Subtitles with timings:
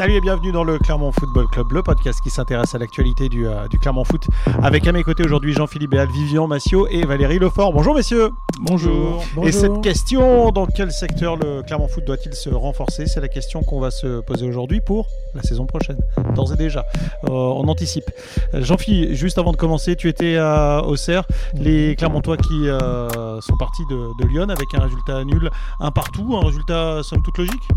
[0.00, 3.46] Salut et bienvenue dans le Clermont Football Club, le podcast qui s'intéresse à l'actualité du,
[3.46, 4.28] euh, du, Clermont Foot.
[4.62, 7.74] Avec à mes côtés aujourd'hui Jean-Philippe Béal, Vivian Massio et Valérie Lefort.
[7.74, 8.30] Bonjour messieurs.
[8.62, 9.22] Bonjour.
[9.44, 13.08] Et cette question, dans quel secteur le Clermont Foot doit-il se renforcer?
[13.08, 15.98] C'est la question qu'on va se poser aujourd'hui pour la saison prochaine,
[16.34, 16.86] d'ores et déjà.
[17.24, 18.10] Euh, on anticipe.
[18.54, 21.24] Euh, Jean-Philippe, juste avant de commencer, tu étais à Auxerre.
[21.54, 26.38] Les Clermontois qui euh, sont partis de, de, Lyon avec un résultat nul, un partout,
[26.40, 27.68] un résultat somme toute logique?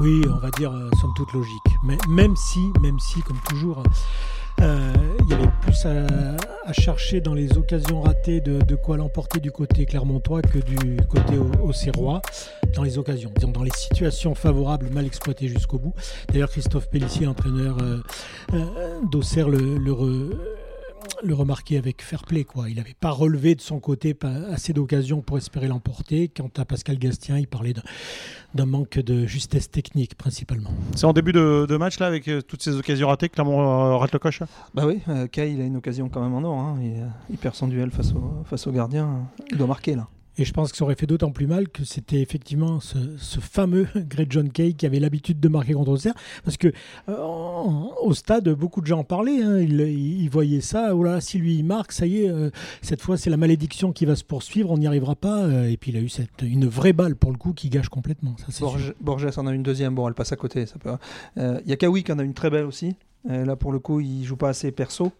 [0.00, 1.47] Oui, on va dire somme toute logique.
[1.84, 3.82] Mais même si, même si, comme toujours,
[4.60, 9.50] euh, il y avait plus à, chercher dans les occasions ratées de, quoi l'emporter du
[9.50, 12.20] côté clermontois que du côté auxerrois
[12.74, 15.94] dans les occasions, disons dans les situations favorables mal exploitées jusqu'au bout.
[16.30, 18.02] D'ailleurs, Christophe Pellissier, entraîneur euh,
[18.52, 19.92] euh, d'Auxerre, le, le
[21.22, 22.44] le remarquer avec fair play.
[22.44, 22.68] Quoi.
[22.70, 24.16] Il n'avait pas relevé de son côté
[24.52, 26.28] assez d'occasions pour espérer l'emporter.
[26.28, 27.74] Quant à Pascal Gastien, il parlait
[28.54, 30.70] d'un manque de justesse technique principalement.
[30.94, 33.60] C'est en début de, de, match là avec euh, toutes ces occasions ratées que Clermont
[33.60, 34.42] euh, rate le coche
[34.74, 36.58] Bah oui, euh, Kai il a une occasion quand même en or.
[36.58, 36.78] Hein.
[36.82, 39.28] Il, il, perd son duel face au, face au gardien.
[39.50, 40.08] Il doit marquer là.
[40.38, 43.40] Et je pense que ça aurait fait d'autant plus mal que c'était effectivement ce, ce,
[43.40, 46.14] fameux Greg John Kay qui avait l'habitude de marquer contre Auxerre.
[46.44, 46.68] Parce que
[47.08, 49.42] euh, en, au stade, beaucoup de gens en parlaient.
[49.42, 50.94] Hein, ils, ils, voyaient ça.
[50.94, 52.50] Oh là, si lui il marque, ça y est, euh,
[52.82, 54.70] cette fois c'est la malédiction qui va se poursuivre.
[54.70, 55.38] On n'y arrivera pas.
[55.38, 57.88] Euh, et puis il a eu cette, une vraie balle pour le coup qui gâche
[57.88, 58.36] complètement.
[58.48, 59.96] Ça, Borges, Borges en a une deuxième.
[59.96, 60.66] Bon, elle passe à côté.
[61.36, 62.94] Il y a Kawi qui en a une très belle aussi.
[63.28, 65.12] là pour le coup, il joue pas assez perso.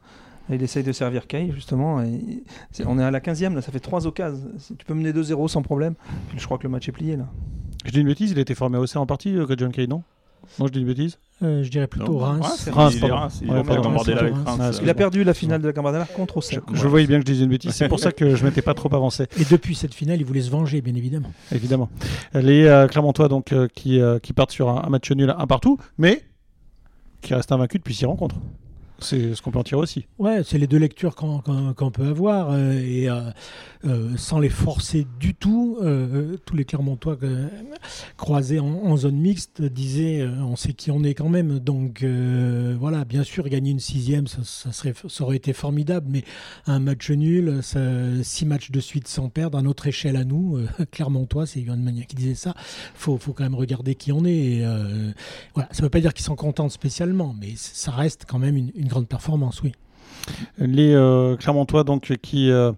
[0.51, 2.03] Il essaye de servir Kay, justement.
[2.03, 2.43] Et
[2.79, 4.51] est, on est à la 15e, là, ça fait trois occasions.
[4.79, 5.95] Tu peux mener 2-0 sans problème.
[6.29, 7.27] Puis je crois que le match est plié, là.
[7.85, 10.03] Je dis une bêtise, il a été formé aussi en partie, euh, John Kay, non?
[10.59, 12.69] Non, je dis une bêtise euh, Je dirais plutôt non, Reims.
[12.71, 13.79] Reims, Reims, Reims, il, ouais, avec
[14.47, 14.81] Reims.
[14.83, 16.63] il a perdu la finale de la Gambardella contre Auxerre.
[16.73, 18.63] Je, je voyais bien que je disais une bêtise, c'est pour ça que je m'étais
[18.63, 19.27] pas trop avancé.
[19.39, 21.31] Et depuis cette finale, il voulait se venger, bien évidemment.
[21.53, 21.89] Évidemment.
[22.35, 25.47] Les euh, Clermontois donc, euh, qui, euh, qui partent sur un, un match nul un
[25.47, 26.23] partout, mais
[27.21, 28.37] qui restent invaincus depuis six rencontres.
[29.01, 30.07] C'est ce qu'on peut en tirer aussi.
[30.19, 32.51] Ouais, c'est les deux lectures qu'on qu peut avoir.
[32.51, 33.31] Euh, et euh,
[33.85, 35.79] euh, sans les forcer du tout,
[36.45, 37.17] tous les Clermontois
[38.17, 41.61] croisés en, zone mixte disaient on sait qui on est quand même.
[41.61, 42.05] Donc
[42.79, 46.07] voilà, bien sûr, gagner une sixième, ça, serait, ça aurait été formidable.
[46.11, 46.25] Mais
[46.67, 47.61] un match nul,
[48.23, 50.59] six matchs de suite sans perdre, à notre échelle à nous,
[50.91, 52.55] Clermontois, c'est Yohann Mania qui disait ça,
[52.95, 54.63] faut, faut, quand même regarder qui on est.
[54.63, 58.88] Ça ne veut pas dire qu'ils sont contents spécialement, mais ça reste quand même une
[58.89, 59.73] grande performance, oui.
[60.59, 62.73] Les euh, Clermontois, donc, qui euh,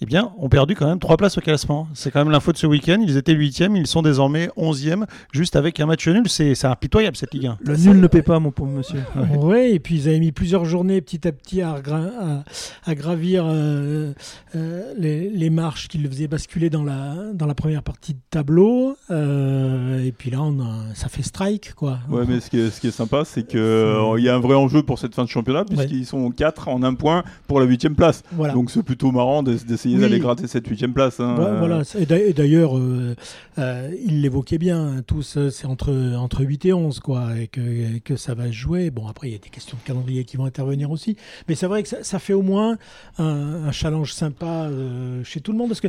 [0.00, 1.88] eh bien, ont perdu quand même trois places au classement.
[1.94, 2.98] C'est quand même l'info de ce week-end.
[3.02, 6.28] Ils étaient huitièmes, ils sont désormais onzièmes, juste avec un match nul.
[6.28, 7.58] C'est impitoyable cette Ligue 1.
[7.60, 9.00] Le nul ne paie pas, mon pauvre monsieur.
[9.16, 12.44] Oui, ouais, et puis ils avaient mis plusieurs journées petit à petit à, à,
[12.84, 14.12] à gravir euh,
[14.54, 18.20] euh, les, les, marches qui le faisaient basculer dans la, dans la première partie de
[18.30, 18.96] tableau.
[19.10, 22.00] Euh, et puis là, on a, ça fait strike, quoi.
[22.10, 24.54] Ouais, mais ce qui est, ce qui est sympa, c'est qu'il y a un vrai
[24.54, 26.04] enjeu pour cette fin de championnat, puisqu'ils ouais.
[26.04, 28.22] sont quatre en un point pour la huitième place.
[28.32, 28.52] Voilà.
[28.52, 30.02] Donc c'est plutôt marrant d'essayer essayer oui.
[30.02, 31.20] d'aller gratter cette huitième place.
[31.20, 31.36] Hein.
[31.36, 31.82] Ouais, voilà.
[31.98, 33.14] Et d'ailleurs, euh,
[33.58, 38.16] euh, il l'évoquait bien, tous, c'est entre, entre 8 et 11, quoi, et que, que
[38.16, 38.90] ça va jouer.
[38.90, 41.16] Bon, après, il y a des questions de calendrier qui vont intervenir aussi.
[41.48, 42.78] Mais c'est vrai que ça, ça, fait au moins
[43.18, 45.88] un, un challenge sympa euh, chez tout le monde, parce que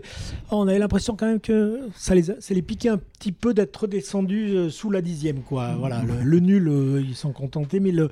[0.52, 3.54] oh, on avait l'impression quand même que ça les, ça les piquait un petit peu
[3.54, 5.74] d'être redescendus euh, sous la dixième, quoi.
[5.74, 5.78] Mmh.
[5.78, 8.10] Voilà, le, le nul, euh, ils sont contentés, mais le,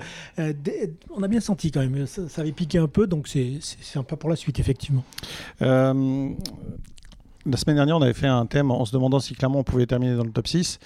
[1.16, 4.16] on a bien senti quand même, ça, ça avait piqué un peu, donc c'est sympa
[4.16, 5.03] pour la suite, effectivement.
[5.62, 5.75] Euh,
[7.47, 10.16] la semaine dernière, on avait fait un thème en se demandant si Clermont pouvait terminer
[10.16, 10.80] dans le top 6.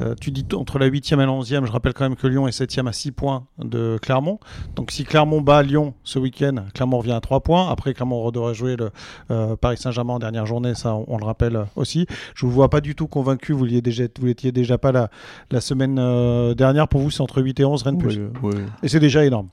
[0.00, 2.46] Euh, tu dis entre la 8e et la 11e, je rappelle quand même que Lyon
[2.46, 4.38] est 7e à 6 points de Clermont.
[4.76, 7.68] Donc si Clermont bat Lyon ce week-end, Clermont revient à 3 points.
[7.68, 8.90] Après, Clermont devrait jouer le
[9.32, 12.06] euh, Paris Saint-Germain en dernière journée, ça on, on, le rappelle aussi.
[12.36, 15.10] Je ne vous vois pas du tout convaincu, vous l'étiez déjà, pas la,
[15.50, 16.86] la semaine euh, dernière.
[16.86, 18.18] Pour vous, c'est entre 8 et 11, rien de plus.
[18.42, 18.62] Oui, oui.
[18.84, 19.48] Et c'est déjà énorme.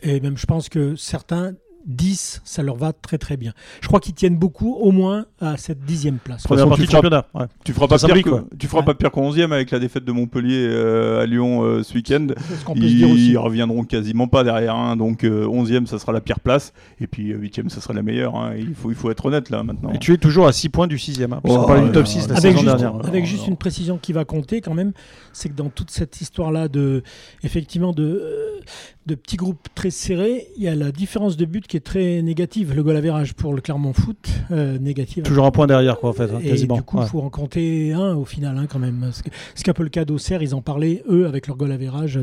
[0.00, 1.52] Et même, je pense que certains
[1.86, 3.52] 10, ça leur va très très bien.
[3.80, 6.42] Je crois qu'ils tiennent beaucoup, au moins à cette dixième place.
[6.42, 7.26] Première partie tu du championnat.
[7.34, 7.46] Ouais.
[7.64, 8.86] Tu feras pas, pire, que, tu feras ouais.
[8.86, 12.26] pas pire qu'en 11e avec la défaite de Montpellier euh, à Lyon euh, ce week-end.
[12.74, 14.74] Ils, ils reviendront quasiment pas derrière.
[14.74, 14.96] Hein.
[14.96, 16.72] Donc euh, 11e, ça sera la pire place.
[17.00, 18.34] Et puis 8e, ça sera la meilleure.
[18.34, 18.54] Hein.
[18.58, 19.92] Il, faut, il faut être honnête là maintenant.
[19.92, 21.32] Et tu es toujours à 6 points du 6e.
[21.32, 23.06] Hein, oh, on parlait du top 6 la avec saison juste, dernière.
[23.06, 23.50] Avec oh, juste non.
[23.50, 24.92] une précision qui va compter quand même,
[25.32, 27.02] c'est que dans toute cette histoire-là de,
[27.44, 28.60] effectivement, de,
[29.06, 32.22] de petits groupes très serrés, il y a la différence de but qui est très
[32.22, 32.74] négative.
[32.74, 35.24] Le goal average pour le Clermont Foot, euh, négative.
[35.24, 36.76] Toujours un point derrière, quoi, en fait, hein, et quasiment.
[36.76, 37.06] du coup, il ouais.
[37.06, 39.10] faut en compter un au final, hein, quand même.
[39.54, 42.18] Ce qu'un peu le cas d'Auxerre, ils en parlaient, eux, avec leur goal average,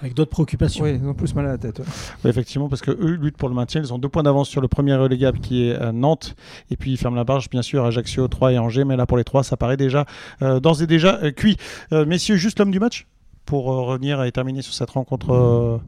[0.00, 0.84] avec d'autres préoccupations.
[0.84, 1.78] Oui, ils ont plus mal à la tête.
[1.78, 1.84] Ouais.
[2.24, 3.80] Ouais, effectivement, parce que eux luttent pour le maintien.
[3.80, 6.34] Ils ont deux points d'avance sur le premier relégable qui est euh, Nantes.
[6.70, 8.84] Et puis, ils ferment la barge, bien sûr, Ajaccio, 3 et Angers.
[8.84, 10.06] Mais là, pour les trois, ça paraît déjà,
[10.42, 11.56] euh, d'ores et déjà, cuit.
[11.92, 13.06] Euh, messieurs, juste l'homme du match?
[13.44, 15.80] Pour revenir et terminer sur cette rencontre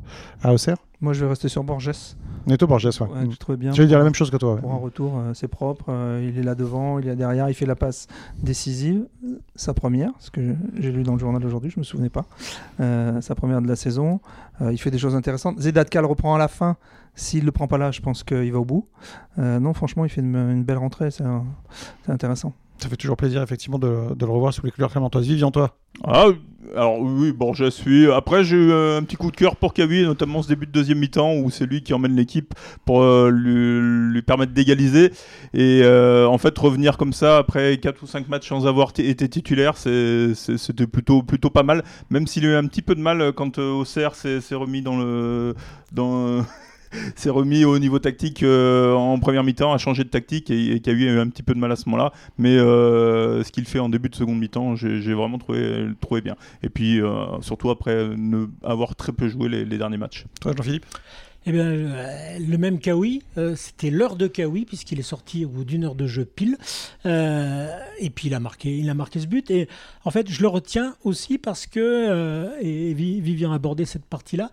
[0.43, 2.17] à Auxerre Moi, je vais rester sur Borges.
[2.47, 3.07] Neto Borges, ouais.
[3.09, 3.73] ouais je trouvais bien.
[3.73, 4.57] Je vais dire la même chose que toi.
[4.57, 5.85] Pour un retour, c'est propre.
[6.21, 8.07] il est là devant, il est là derrière, il fait la passe
[8.43, 9.07] décisive.
[9.55, 12.27] Sa première, ce que j'ai lu dans le journal aujourd'hui, je me souvenais pas.
[12.79, 14.21] sa première de la saison.
[14.61, 15.59] il fait des choses intéressantes.
[15.61, 16.77] Zedatka reprend à la fin.
[17.17, 18.87] S'il ne le prend pas là, je pense qu'il va au bout.
[19.39, 21.11] non, franchement, il fait une, belle rentrée.
[21.11, 21.25] C'est
[22.09, 22.53] intéressant.
[22.79, 23.87] Ça fait toujours plaisir, effectivement, de,
[24.19, 25.27] le revoir sous les couleurs clémentoises.
[25.27, 26.27] Vivian, toi Ah,
[26.75, 28.11] alors oui, bon, je suis.
[28.11, 30.99] Après, j'ai eu un petit coup de cœur pour Kawi, notamment ce début de deuxième
[30.99, 32.53] mi-temps où c'est lui qui emmène l'équipe
[32.85, 35.13] pour euh, lui, permettre d'égaliser.
[35.55, 39.29] Et euh, en fait, revenir comme ça après 4 ou 5 matchs sans avoir été
[39.29, 41.85] titulaire, c'était plutôt, plutôt pas mal.
[42.11, 44.99] Même s'il a eu un petit peu de mal quand euh, Auxerre s'est remis dans
[44.99, 45.55] le.
[45.93, 46.45] Dans,
[47.17, 50.91] s'est remis au niveau tactique euh, en première mi-temps, a changé de tactique et, qui
[50.91, 52.13] a eu un petit peu de mal à ce moment-là.
[52.39, 56.37] Mais euh, ce qu'il fait en début de seconde mi-temps, j'ai vraiment trouvé, trouvé bien.
[56.63, 60.27] Et puis euh, surtout après ne avoir très peu joué les, derniers matchs.
[60.45, 60.87] Jean-Philippe?
[61.47, 65.49] Eh bien, euh, le même Kawi, euh, c'était l'heure de Kawi, puisqu'il est sorti au
[65.49, 66.57] bout d'une heure de jeu pile.
[67.05, 67.69] Euh,
[67.99, 69.51] et puis, il a, marqué, il a marqué ce but.
[69.51, 69.69] Et
[70.05, 74.51] en fait, je le retiens aussi parce que, et Vivien a abordé cette partie-là,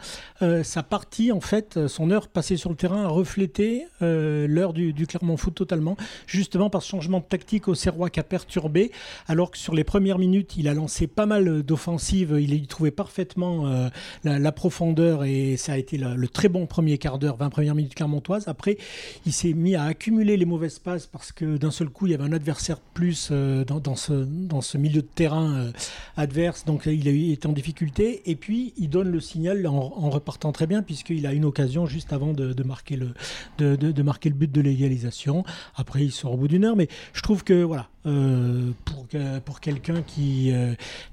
[0.63, 5.37] sa partie, en fait, son heure passée sur le terrain a reflété l'heure du, Clermont
[5.37, 5.97] Foot totalement,
[6.27, 8.91] justement par ce changement de tactique au Serrois qui a perturbé,
[9.27, 12.91] alors que sur les premières minutes, il a lancé pas mal d'offensives, il y trouvait
[12.91, 13.89] parfaitement
[14.23, 17.95] la, profondeur et ça a été le très bon premier quart d'heure, 20 premières minutes
[17.95, 18.47] clermontoises.
[18.47, 18.77] Après,
[19.25, 22.15] il s'est mis à accumuler les mauvaises passes parce que d'un seul coup, il y
[22.15, 25.71] avait un adversaire plus euh, dans, ce, milieu de terrain euh,
[26.17, 26.65] adverse.
[26.65, 28.21] Donc, il été en difficulté.
[28.29, 32.11] Et puis, il donne le signal en, repartant très bien puisqu'il a une occasion juste
[32.11, 33.13] avant de, marquer, le,
[33.57, 35.43] de, de, marquer le but de l'égalisation.
[35.75, 36.75] Après, il sort au bout d'une heure.
[36.75, 39.05] Mais je trouve que, voilà, euh, pour,
[39.45, 40.51] pour quelqu'un qui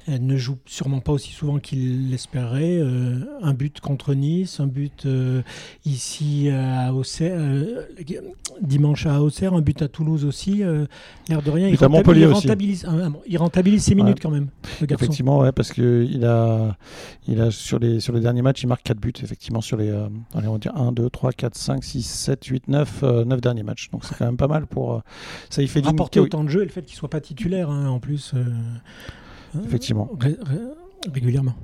[0.08, 2.80] ne joue sûrement pas aussi souvent qu'il l'espérait,
[3.42, 5.06] un but contre Nice, un but
[5.84, 7.82] ici à Auxerre, euh,
[8.60, 10.62] dimanche à Auxerre, un but à Toulouse aussi.
[10.62, 10.86] Euh,
[11.28, 14.48] l'air de rien, il, rentabilise, ah, il, rentabilise, ses minutes quand même.
[14.82, 16.76] Effectivement, ouais, parce qu'il a,
[17.26, 19.90] il a sur, les, sur les derniers matchs, il marque 4 buts, effectivement, sur les
[19.90, 23.40] euh, allez, on va dire 1, 2, 3, 4, 5, 6, 7, 8, 9, 9
[23.40, 23.90] derniers matchs.
[23.90, 25.02] Donc c'est quand même pas mal pour.
[25.50, 27.98] ça il fait Rapporter autant de jeux le fait qu'il soit pas titulaire hein, en
[27.98, 28.34] plus.
[29.64, 30.10] effectivement.
[31.12, 31.54] régulièrement.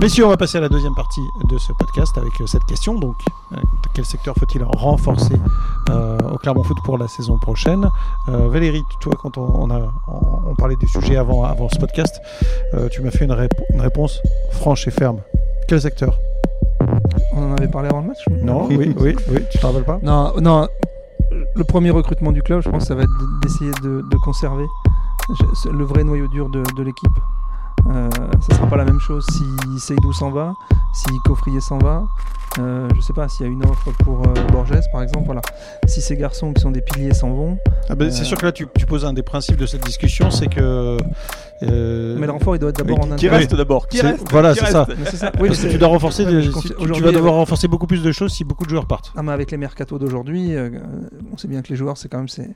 [0.00, 2.94] Messieurs, on va passer à la deuxième partie de ce podcast avec euh, cette question.
[2.94, 3.14] Donc,
[3.52, 3.56] euh,
[3.94, 5.36] quel secteur faut-il renforcer
[5.88, 7.88] euh, au Clermont Foot pour la saison prochaine?
[8.26, 12.20] Valérie, toi, quand on, a, on, parlait du sujet avant, avant ce podcast,
[12.90, 14.20] tu m'as fait une, une, réponse
[14.50, 15.20] franche et ferme.
[15.68, 16.18] Quel secteur?
[17.32, 20.00] On en avait parlé avant le match Non, oui, oui, oui, tu te rappelles pas?
[20.02, 20.66] Non, non.
[21.54, 24.66] Le premier recrutement du club, je pense, ça va être d'essayer de, conserver
[25.70, 27.18] le vrai noyau dur de, de l'équipe.
[27.90, 28.08] Euh,
[28.48, 29.44] ça sera pas la même chose si
[29.78, 30.54] Seydou s'en va,
[30.94, 32.06] si Coffrier s'en va.
[32.60, 35.26] Euh, je sais pas s'il y a une offre pour euh, Borges par exemple.
[35.26, 35.42] Voilà.
[35.86, 37.58] Si ces garçons qui sont des piliers s'en vont.
[37.88, 40.30] Ah ben, c'est sûr que là tu, tu, poses un des principes de cette discussion,
[40.30, 40.96] c'est que.
[41.62, 44.66] Mais le renfort il doit être d'abord en Qui reste d'abord Qui reste Voilà, c'est
[44.66, 44.86] ça.
[45.04, 45.32] ça.
[45.40, 46.24] Oui, parce que tu dois renforcer.
[46.24, 49.12] tu, vas devoir renforcer beaucoup plus de choses si beaucoup de joueurs partent.
[49.16, 50.54] Ah, mais avec les mercatos d'aujourd'hui,
[51.32, 52.50] on sait bien que les joueurs c'est quand même c'est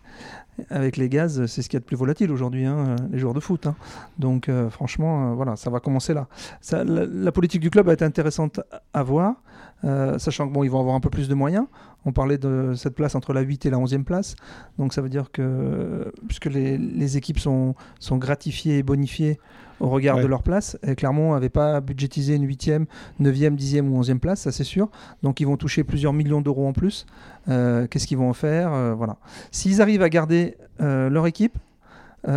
[0.70, 3.34] avec les gaz, c'est ce qu'il y a de plus volatile aujourd'hui, hein, les joueurs
[3.34, 3.66] de foot.
[3.66, 3.74] Hein.
[4.18, 6.26] Donc euh, franchement, euh, voilà, ça va commencer là.
[6.72, 8.60] la, politique du club va être intéressante
[8.92, 9.34] à voir,
[9.84, 11.66] euh, sachant que bon, ils vont avoir un peu plus de moyens.
[12.04, 14.34] On parlait de cette place entre la 8 et la 11e place.
[14.78, 19.38] Donc ça veut dire que, puisque les, les équipes sont, sont gratifiées et bonifiées
[19.80, 20.78] au regard de leur place.
[20.86, 22.86] Et Clermont n'avait pas budgétisé une 8e,
[23.20, 24.88] 9e, 10e ou 11e place, ça c'est sûr.
[25.22, 27.06] Donc ils vont toucher plusieurs millions d'euros en plus.
[27.48, 28.72] Euh, qu'est-ce qu'ils vont en faire?
[28.72, 29.16] Euh, Voilà.
[29.50, 31.58] S'ils arrivent à garder euh, leur équipe,
[32.26, 32.32] il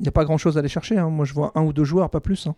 [0.00, 0.98] n'y a pas grand-chose à aller chercher.
[0.98, 1.10] Hein.
[1.10, 2.46] Moi je vois un ou deux joueurs, pas plus.
[2.46, 2.54] Hein.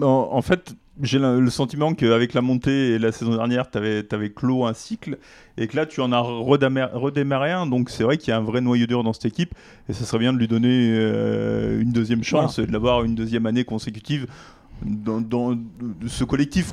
[0.00, 4.30] en fait, j'ai le sentiment qu'avec la montée et la saison dernière, tu avais, avais,
[4.30, 5.18] clos un cycle
[5.56, 7.66] et que là, tu en as redémarré un.
[7.66, 9.54] Donc, c'est vrai qu'il y a un vrai noyau dur dans cette équipe
[9.88, 13.14] et ça serait bien de lui donner euh, une deuxième chance et de l'avoir une
[13.14, 14.26] deuxième année consécutive
[14.84, 15.56] dans,
[16.06, 16.72] ce collectif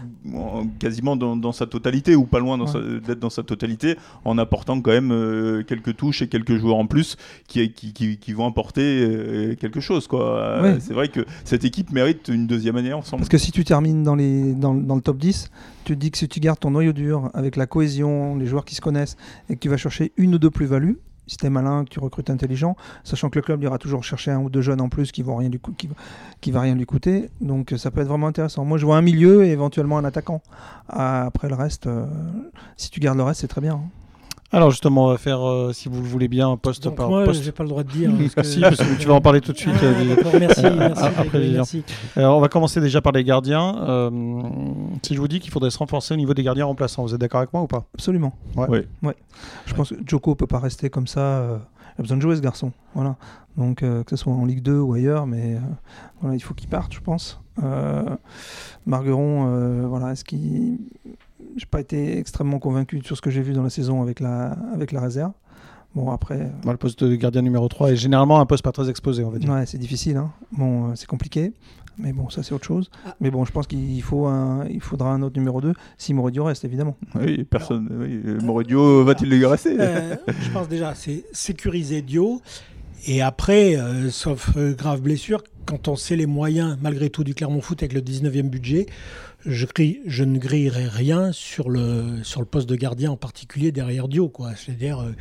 [0.80, 5.12] quasiment dans, sa totalité ou pas loin d'être dans sa totalité en apportant quand même
[5.12, 10.08] euh, quelques touches et quelques joueurs en plus qui, qui, vont apporter euh, quelque chose
[10.08, 10.62] quoi.
[10.80, 13.22] C'est vrai que cette équipe mérite une deuxième année ensemble.
[13.22, 15.52] Parce que si tu termines dans, les, dans, dans le top 10,
[15.86, 18.66] tu te dis que si tu gardes ton noyau dur avec la cohésion, les joueurs
[18.66, 19.18] qui se connaissent
[19.50, 22.30] et que tu vas chercher une ou deux plus-values, si t'es malin, que tu recrutes
[22.30, 25.22] intelligent, sachant que le club ira toujours chercher un ou deux jeunes en plus qui
[25.22, 25.90] vont rien du qui,
[26.42, 27.30] qui va rien lui coûter.
[27.40, 28.66] Donc ça peut être vraiment intéressant.
[28.66, 30.42] Moi je vois un milieu et éventuellement un attaquant.
[30.90, 32.06] après le reste, euh,
[32.78, 33.76] si tu gardes le reste, c'est très bien.
[33.76, 33.99] Hein.
[34.52, 37.24] Alors justement, on va faire, euh, si vous le voulez bien, poste Donc par moi,
[37.24, 37.44] poste.
[37.44, 38.12] j'ai pas le droit de dire.
[38.20, 39.76] parce que- Si, parce que tu vas en parler tout de suite.
[39.80, 41.84] Ah, euh, d'accord, merci, merci, après, merci.
[42.16, 43.78] Alors, on va commencer déjà par les gardiens.
[43.88, 44.10] Euh,
[45.04, 47.22] si je vous dis qu'il faudrait se renforcer au niveau des gardiens remplaçants, vous êtes
[47.22, 47.86] d'accord avec moi ou pas?
[47.94, 48.34] Absolument.
[48.56, 48.86] Ouais.
[49.04, 49.16] Ouais.
[49.68, 51.20] Je pense que Joko peut pas rester comme ça.
[51.22, 51.58] euh,
[51.98, 52.72] il a besoin de jouer ce garçon.
[52.96, 53.18] Voilà.
[53.58, 55.60] Donc euh, que ce soit en Ligue 2 ou ailleurs, mais euh,
[56.22, 57.40] voilà, il faut qu'il parte, je pense.
[57.62, 58.04] Euh,
[58.86, 60.78] Margueron, euh, voilà, est-ce qu'il.
[61.58, 64.52] J'ai pas été extrêmement convaincu sur ce que j'ai vu dans la saison avec la,
[64.74, 65.32] avec la réserve.
[65.96, 68.90] Bon, après, euh, Le poste de gardien numéro 3 est généralement un poste pas très
[68.90, 69.50] exposé, on va dire.
[69.52, 70.18] ouais, c'est difficile.
[70.18, 70.32] Hein.
[70.52, 71.52] Bon, euh, c'est compliqué.
[71.98, 72.90] Mais bon, ça c'est autre chose.
[73.06, 73.16] Ah.
[73.20, 76.46] Mais bon, je pense qu'il faut un, il faudra un autre numéro 2 si Moridio
[76.46, 76.96] reste, évidemment.
[77.16, 77.90] Oui, personne.
[77.92, 79.76] Oui, euh, va-t-il les rester?
[79.80, 82.42] Euh, je pense déjà, c'est sécuriser Dio.
[83.08, 87.34] Et après, euh, sauf euh, grave blessure, quand on sait les moyens, malgré tout, du
[87.34, 88.88] Clermont Foot avec le 19e budget,
[89.46, 94.32] je, ne grillerai rien sur le, sur le poste de gardien, en particulier derrière Dio.
[94.56, 95.16] C'est-à-dire, euh,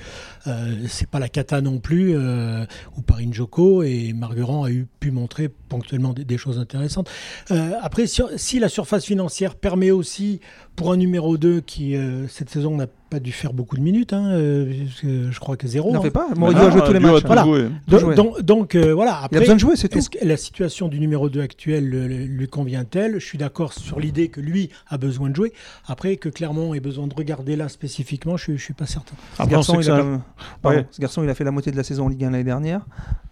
[0.47, 2.65] euh, c'est pas la cata non plus, euh,
[2.97, 7.09] ou par Joko, et Marguerand a eu, pu montrer ponctuellement des, choses intéressantes.
[7.51, 10.41] Euh, après, si, la surface financière permet aussi,
[10.75, 11.97] pour un numéro 2 qui,
[12.29, 15.57] cette saison, n'a pas dû faire beaucoup de minutes, hein, euh, parce que je crois
[15.57, 15.89] que zéro.
[15.91, 16.03] Il n'en hein.
[16.03, 16.29] fait pas.
[16.29, 17.23] Bah non, a joué tous les matchs.
[17.25, 17.43] Voilà.
[17.87, 18.15] Donc, jouer.
[18.15, 19.13] donc, donc, euh, voilà.
[19.13, 19.99] Il a Après, besoin de jouer, c'est tout.
[19.99, 23.15] est-ce que la situation du numéro 2 actuel le- le- lui convient-elle?
[23.19, 25.53] Je suis d'accord sur l'idée que lui a besoin de jouer.
[25.87, 29.15] Après, que Clermont ait besoin de regarder là spécifiquement, je ne suis pas certain.
[29.37, 30.21] Ce Après, garçon, il a ça- quand même-
[30.63, 30.87] pardon, Ouais.
[30.91, 32.87] ce garçon, il a fait la moitié de la saison en Ligue 1 l'année dernière.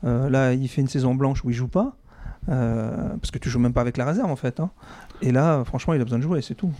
[0.04, 1.96] Euh, là, il fait une saison blanche où il joue pas.
[2.48, 4.60] Euh, parce que tu joues même pas avec la réserve en fait.
[4.60, 4.70] hein.
[5.20, 6.70] Et là, franchement, il a besoin de jouer, c'est tout.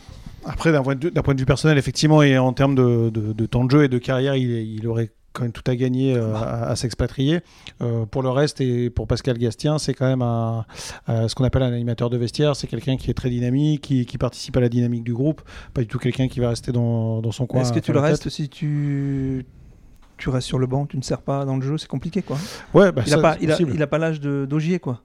[0.46, 3.32] Après, d'un point, de- d'un point de vue personnel, effectivement, et en termes de, de-
[3.32, 6.16] de temps de jeu et de carrière, il, il aurait quand même tout à gagner
[6.16, 7.40] euh, à, à s'expatrier.
[7.82, 10.64] Euh, pour le reste, et pour Pascal Gastien, c'est quand même un,
[11.10, 12.56] euh, ce qu'on appelle un animateur de vestiaire.
[12.56, 15.42] C'est quelqu'un qui est très dynamique, qui, qui participe à la dynamique du groupe.
[15.74, 17.60] Pas du tout quelqu'un qui va rester dans, dans son coin.
[17.62, 18.32] Est-ce que tu le restes tête.
[18.32, 19.44] si tu
[20.18, 22.38] tu restes sur le banc, tu ne sers pas dans le jeu, c'est compliqué quoi.
[22.72, 23.72] Ouais, bah, Il ça, a pas, c'est il a, possible.
[23.74, 25.02] il a pas l'âge d'Ogier quoi.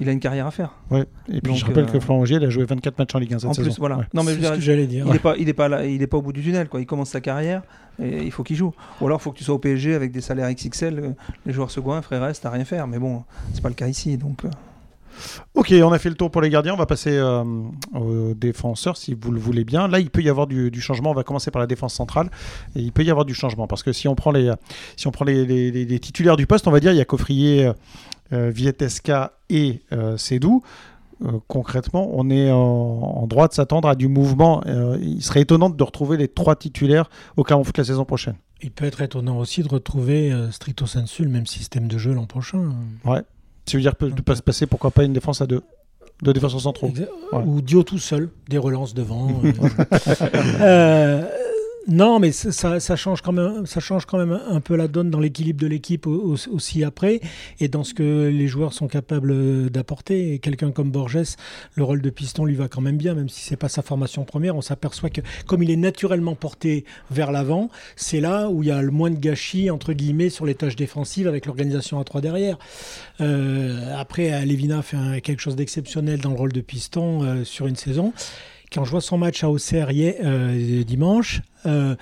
[0.00, 0.74] Il a une carrière à faire.
[0.90, 1.06] Ouais.
[1.28, 3.18] Et puis Donc, je rappelle euh, que Florent Augier, il a joué 24 matchs en
[3.18, 3.68] Ligue 1 cette en saison.
[3.68, 3.96] plus, voilà.
[3.98, 4.04] Ouais.
[4.14, 5.04] Non mais je C'est veux ce dire, que j'allais dire.
[5.06, 6.80] il n'est pas, il est pas là, il est pas au bout du tunnel quoi.
[6.80, 7.62] Il commence sa carrière
[8.00, 8.72] et il faut qu'il joue.
[9.00, 10.98] Ou alors il faut que tu sois au PSG avec des salaires XXL.
[10.98, 11.10] euh,
[11.46, 12.86] Les joueurs se goinfrent et restent à rien faire.
[12.86, 14.44] Mais bon, c'est pas le cas ici donc.
[14.44, 14.48] euh,
[15.54, 16.74] Ok, on a fait le tour pour les gardiens.
[16.74, 17.42] On va passer euh,
[17.94, 19.88] aux défenseurs, si vous le voulez bien.
[19.88, 21.10] Là, il peut y avoir du, du changement.
[21.10, 22.30] On va commencer par la défense centrale.
[22.76, 24.52] Et il peut y avoir du changement parce que si on prend les,
[24.96, 27.00] si on prend les, les- les- les titulaires du poste, on va dire il y
[27.00, 27.72] a Coffrier, euh,
[28.32, 30.62] euh, Vietesca et euh, Sédou.
[31.24, 34.62] Euh, concrètement, on est en, en droit de s'attendre à du mouvement.
[34.66, 38.36] Euh, il serait étonnant de retrouver les trois titulaires au Clermont Foot la saison prochaine.
[38.62, 42.12] Il peut être étonnant aussi de retrouver euh, stricto sensu le même système de jeu
[42.12, 42.72] l'an prochain.
[43.68, 45.62] Ça veut dire peut pas se passer pourquoi pas une défense à deux,
[46.22, 46.88] deux défenseurs centraux.
[47.46, 49.28] Ou Dio tout seul, des relances devant.
[50.60, 51.22] euh.
[51.90, 55.08] Non, mais ça, ça- change quand même, ça change quand même un peu la donne
[55.08, 57.20] dans l'équilibre de l'équipe au- au- aussi après
[57.60, 60.34] et dans ce que les joueurs sont capables d'apporter.
[60.34, 61.36] Et quelqu'un comme Borges,
[61.76, 64.24] le rôle de piston lui va quand même bien, même si c'est pas sa formation
[64.26, 64.54] première.
[64.54, 68.72] On s'aperçoit que comme il est naturellement porté vers l'avant, c'est là où il y
[68.72, 72.20] a le moins de gâchis entre guillemets sur les tâches défensives avec l'organisation à 3
[72.20, 72.58] derrière.
[73.22, 77.66] Euh, après, Levina fait un- quelque chose d'exceptionnel dans le rôle de piston euh, sur
[77.66, 78.12] une saison.
[78.72, 81.96] Quand je vois son match à Auxerre hier, euh, dimanche, euh,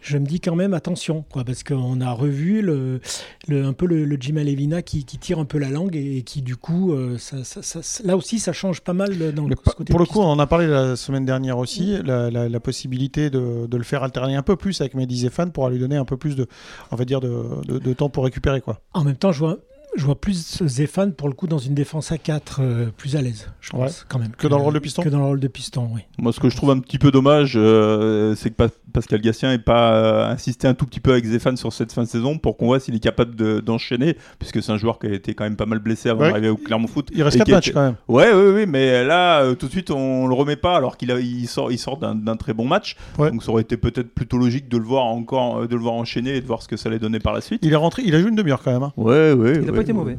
[0.00, 3.00] je me dis quand même attention, quoi, parce qu'on a revu le,
[3.48, 6.22] le- un peu le, le Jim Levina qui, qui tire un peu la langue et,
[6.22, 9.56] qui du coup, euh, ça- ça- ça- là aussi, ça change pas mal dans le
[9.56, 12.60] côté pour le coup, on en a parlé la semaine dernière aussi, la, la- la
[12.60, 15.96] possibilité de, de le faire alterner un peu plus avec Mehdi Zéphane pour lui donner
[15.96, 16.46] un peu plus de,
[16.92, 18.60] on va dire, de, de- de temps pour récupérer.
[18.60, 18.80] Quoi.
[18.94, 19.58] En même temps, je vois,
[19.96, 23.22] je vois plus Zéphane pour le coup dans une défense à 4 euh, plus à
[23.22, 24.04] l'aise, je pense, Ouais.
[24.08, 24.32] quand même.
[24.36, 26.02] Que dans le rôle de piston Que dans le rôle de piston, oui.
[26.18, 29.50] Moi, ce que je trouve un petit peu dommage, euh, c'est que Pa- Pascal Gatien
[29.50, 32.38] n'ait pas euh, insisté un tout petit peu avec Zéphane sur cette fin de saison
[32.38, 35.34] pour qu'on voit s'il est capable de- d'enchaîner, puisque c'est un joueur qui a été
[35.34, 36.28] quand même pas mal blessé avant Ouais.
[36.28, 37.08] d'arriver au Clermont Foot.
[37.12, 37.96] Il reste Et 4 qui matchs était- quand même.
[38.08, 41.10] Ouais, ouais, ouais, mais là, euh, tout de suite, on le remet pas alors qu'il
[41.10, 42.96] a- il sort, il sort d'un très bon match.
[43.18, 43.30] Ouais.
[43.30, 45.94] Donc, ça aurait été peut-être plutôt logique de le voir encore, euh, de le voir
[45.94, 47.60] enchaîner et de voir ce que ça allait donner par la suite.
[47.64, 48.82] Il est rentré, il a joué une demi-heure quand même.
[48.82, 48.92] hein.
[48.96, 49.60] Ouais, ouais.
[49.62, 50.18] Il pas été mauvais.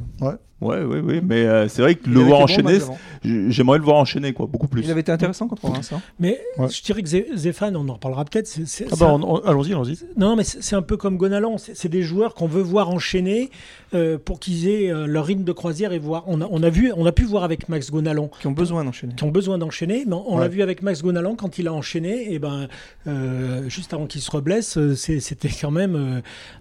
[0.61, 1.21] Ouais, ouais.
[1.21, 2.79] Mais euh, c'est vrai que Il le voir bon enchaîner,
[3.23, 4.83] j'aimerais le voir enchaîner, quoi, beaucoup plus.
[4.83, 6.01] Il avait été intéressant contre hein.
[6.19, 6.69] Mais Ouais.
[6.69, 8.49] je dirais que Zé- Zéphane, on en reparlera peut-être.
[8.91, 9.97] Ah bah, un- on- on- allons-y, allons-y.
[10.17, 11.57] Non, mais c'est un peu comme Gonalon.
[11.57, 13.49] C'est des joueurs qu'on veut voir enchaîner
[13.93, 16.23] euh, pour qu'ils aient euh, leur rythme de croisière et voir.
[16.27, 18.83] On a, on a vu, on a pu voir avec Max Gonalon Qui ont besoin
[18.83, 19.13] d'enchaîner.
[19.15, 20.41] qui ont besoin d'enchaîner, mais on Ouais.
[20.41, 22.33] l'a vu avec Max Gonalon quand il a enchaîné.
[22.33, 22.67] Et ben,
[23.07, 25.95] euh, juste avant qu'il se reblesse, c'était quand même,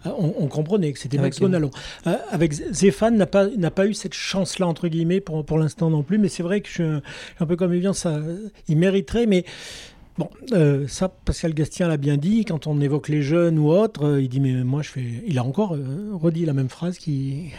[0.04, 1.70] euh, on, on comprenait que c'était Max Gonalon.
[2.06, 6.02] Euh, avec Zéphane n'a pas n'a pas eu cette chance-là entre guillemets pour l'instant non
[6.02, 6.18] plus.
[6.18, 7.02] Mais c'est vrai que je suis un,
[7.40, 8.18] un peu comme Evian, ça,
[8.68, 9.44] il mériterait, mais
[10.18, 12.44] Bon, euh, ça, Pascal Gastien l'a bien dit.
[12.44, 15.04] Quand on évoque les jeunes ou autres, il dit mais moi je fais.
[15.26, 17.50] Il a encore redit la même phrase qui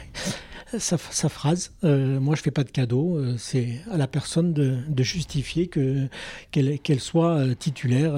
[0.78, 0.98] sa,
[1.30, 1.72] phrase.
[1.84, 3.18] Euh, moi, je fais pas de cadeau.
[3.18, 6.08] Euh, c'est à la personne de, justifier que
[6.52, 8.12] qu'elle soit euh, titulaire,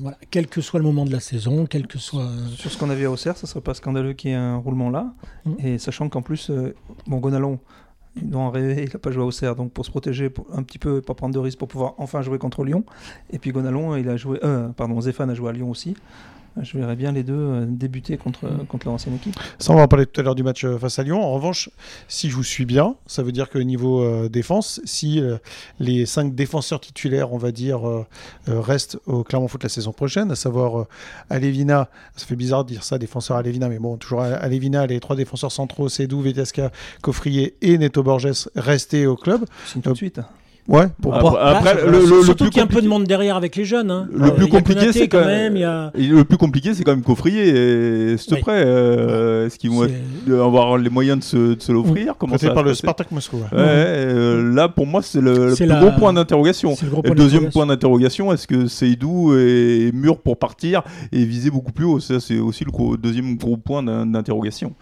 [0.00, 2.28] voilà, quel que soit le moment de la saison, quel que soit.
[2.54, 4.56] Sur ce qu'on a vu à Auxerre, ça serait pas scandaleux qu'il y ait un
[4.56, 5.12] roulement là.
[5.44, 5.54] Mmh.
[5.58, 6.50] Et sachant qu'en plus,
[7.06, 7.58] bon, Gonalon,
[8.16, 10.62] il doit en rêver, il n'a pas joué à Auxerre, donc pour se protéger un
[10.62, 12.84] petit peu, pas prendre de risques pour pouvoir enfin jouer contre Lyon.
[13.30, 14.38] Et puis Gonalon, il a joué,
[14.76, 15.96] pardon, Zéphane a joué à Lyon aussi.
[16.60, 18.66] Je verrais bien les deux euh, débuter contre, mm.
[18.66, 19.38] contre leur ancienne équipe.
[19.58, 21.22] Ça, on va en parler tout à l'heure du match euh, face à Lyon.
[21.22, 21.70] En revanche,
[22.08, 25.22] si je vous suis bien, ça veut dire que niveau euh, défense, si
[25.78, 27.80] les cinq défenseurs titulaires, on va dire,
[28.46, 30.86] restent au Clermont Foot la saison prochaine, à savoir
[31.28, 35.16] Alevina, ça fait bizarre de dire ça, défenseur Alevina, mais bon, toujours Alevina, les trois
[35.16, 36.70] défenseurs centraux, Cédou, Vetasca,
[37.02, 39.44] Coffrier et Neto Borges restés au club.
[39.72, 40.20] tout de suite.
[40.68, 43.56] Ouais, pour après, bah, le, surtout qu'il y a un peu de monde derrière avec
[43.56, 43.90] les jeunes.
[43.90, 44.08] Hein.
[44.12, 45.54] Le, plus compliqué, c'est quand même.
[45.54, 48.16] Le plus compliqué, c'est quand même Coffrier.
[48.16, 49.88] S'il te plaît, euh, est-ce qu'ils vont
[50.28, 52.14] avoir les moyens de se, de se l'offrir?
[52.18, 53.38] Comment ça par le Spartak Moscou.
[53.38, 53.46] Ouais.
[53.52, 56.76] Euh, là, pour moi, c'est le, plus gros point d'interrogation.
[56.82, 61.72] Le, le deuxième point d'interrogation, est-ce que Seydou est mûr pour partir et viser beaucoup
[61.72, 62.00] plus haut?
[62.00, 64.74] Ça, c'est aussi le deuxième gros point d'interrogation.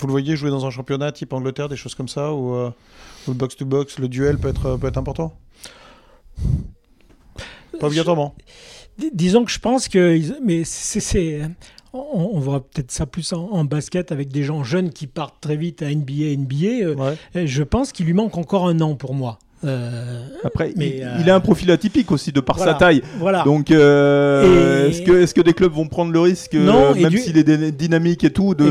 [0.00, 2.70] Vous le voyez jouer dans un championnat type Angleterre, des choses comme ça ou euh,
[3.28, 5.36] le box-to-box, le duel peut être, peut être important
[7.78, 8.34] Pas obligatoirement.
[9.12, 10.20] disons que je pense que.
[10.42, 11.40] Mais c'est.
[11.92, 15.82] On, voit peut-être ça plus en, basket avec des gens jeunes qui partent très vite
[15.82, 16.84] à NBA, NBA.
[16.84, 19.40] Euh, je pense qu'il lui manque encore un an pour moi.
[19.64, 23.02] Euh, Après, mais, il, a un profil atypique aussi de par sa taille.
[23.18, 23.42] Voilà.
[23.44, 28.24] Donc, est-ce que, est que des clubs vont prendre le risque, même s'il est dynamique
[28.24, 28.64] et tout, de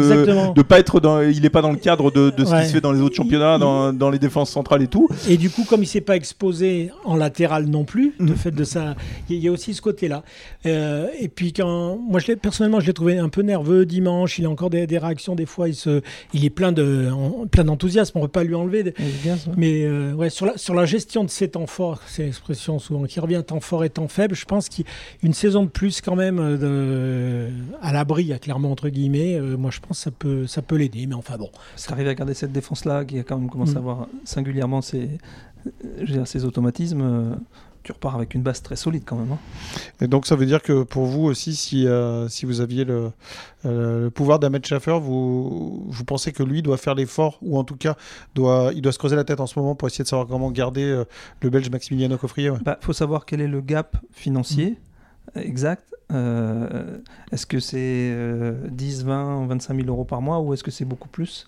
[0.56, 2.74] ne pas être dans, il n'est pas dans le cadre de, de ce qui se
[2.74, 5.08] fait dans les autres championnats, dans, dans, les défenses centrales et tout.
[5.28, 8.36] Et du coup, comme il s'est pas exposé en latéral non plus, de mm.
[8.36, 8.96] fait de ça,
[9.30, 10.24] il y, a aussi ce côté-là.
[10.66, 14.40] Euh, et puis quand, moi, je personnellement, je l'ai trouvé un peu nerveux dimanche.
[14.40, 15.68] Il a encore des, des, réactions des fois.
[15.68, 16.02] Il se,
[16.34, 17.10] il est plein de,
[17.52, 18.18] plein d'enthousiasme.
[18.18, 18.94] On ne peut pas lui enlever.
[19.58, 23.04] Mais euh, ouais, sur la, sur la gestion de ces temps forts, c'est l'expression souvent
[23.06, 26.40] qui revient, temps fort et temps faible, je pense qu'une saison de plus quand même
[26.40, 27.50] euh,
[27.82, 31.08] à l'abri, clairement entre guillemets, euh, moi je pense que ça peut, ça peut l'aider,
[31.08, 31.50] mais enfin bon.
[31.76, 33.78] Ça arrive à garder cette défense-là qui a quand même commencé à mm.
[33.78, 35.10] avoir singulièrement ses,
[36.26, 37.38] ses automatismes
[37.84, 39.32] tu repars avec une base très solide quand même.
[39.32, 39.40] Hein.
[40.02, 43.12] Et donc ça veut dire que pour vous aussi, si, euh, si vous aviez le,
[43.66, 47.64] euh, le pouvoir d'Ahmed Schaffer, vous, vous pensez que lui doit faire l'effort, ou en
[47.64, 47.96] tout cas,
[48.36, 50.52] doit, il doit se creuser la tête en ce moment pour essayer de savoir comment
[50.52, 51.06] garder euh,
[51.42, 54.78] le Belge Maximiliano Coffrier Il bah, faut savoir quel est le gap financier
[55.36, 55.94] exact.
[57.32, 58.16] est-ce que c'est
[58.72, 61.48] 10, 20, 25 000 euros par mois ou est-ce que c'est beaucoup plus?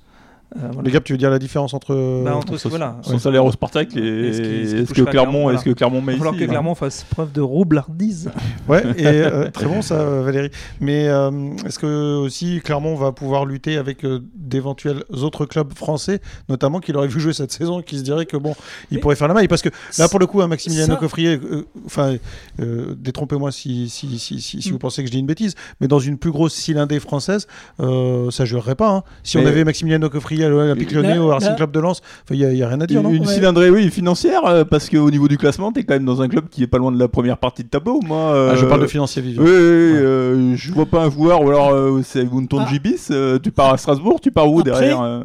[0.57, 3.51] Euh, Les gars, tu veux dire la différence entre, bah, entre voilà, son salaire au
[3.51, 7.05] Spartak et est-ce que, Clermont, est-ce que Clermont met Il va falloir que Clermont fasse
[7.09, 8.31] preuve de roublardise.
[8.67, 10.51] Ouais, et euh, très bon ça, Valérie.
[10.79, 11.31] Mais euh,
[11.65, 17.07] est-ce que aussi Clermont va pouvoir lutter avec d'éventuels autres clubs français, notamment qui l'auraient
[17.07, 18.53] vu jouer cette saison, qui se dirait que bon,
[18.91, 19.47] il pourrait faire la maille?
[19.47, 21.39] Parce que là, pour le coup, un hein, Maximiliano Coffrier,
[21.85, 22.15] enfin,
[22.59, 24.79] détrompez-moi si, si, si, si, vous mm.
[24.79, 27.47] pensez que je dis une bêtise, mais dans une plus grosse cylindrée française,
[27.79, 28.89] ça jouerait pas.
[28.89, 29.03] Hein.
[29.23, 32.01] Si on avait Maximiliano Coffrier à l'Olympique Lyonnais, au Racing Club de Lens.
[32.30, 33.01] Il n'y a, rien à dire.
[33.08, 36.21] Une, cylindrée, oui, financière, euh, parce qu'au niveau du classement, tu es quand même dans
[36.21, 37.99] un club qui est pas loin de la première partie de tableau.
[38.01, 39.43] Moi, ah, je parle de euh, financier vivant.
[39.43, 43.39] Oui, euh, je vois pas un joueur, ou alors c'est Gunton ah.
[43.41, 45.23] tu pars à Strasbourg, tu pars où derrière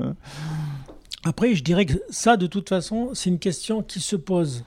[1.25, 4.65] Après, je dirais que ça, de toute façon, c'est une question qui se pose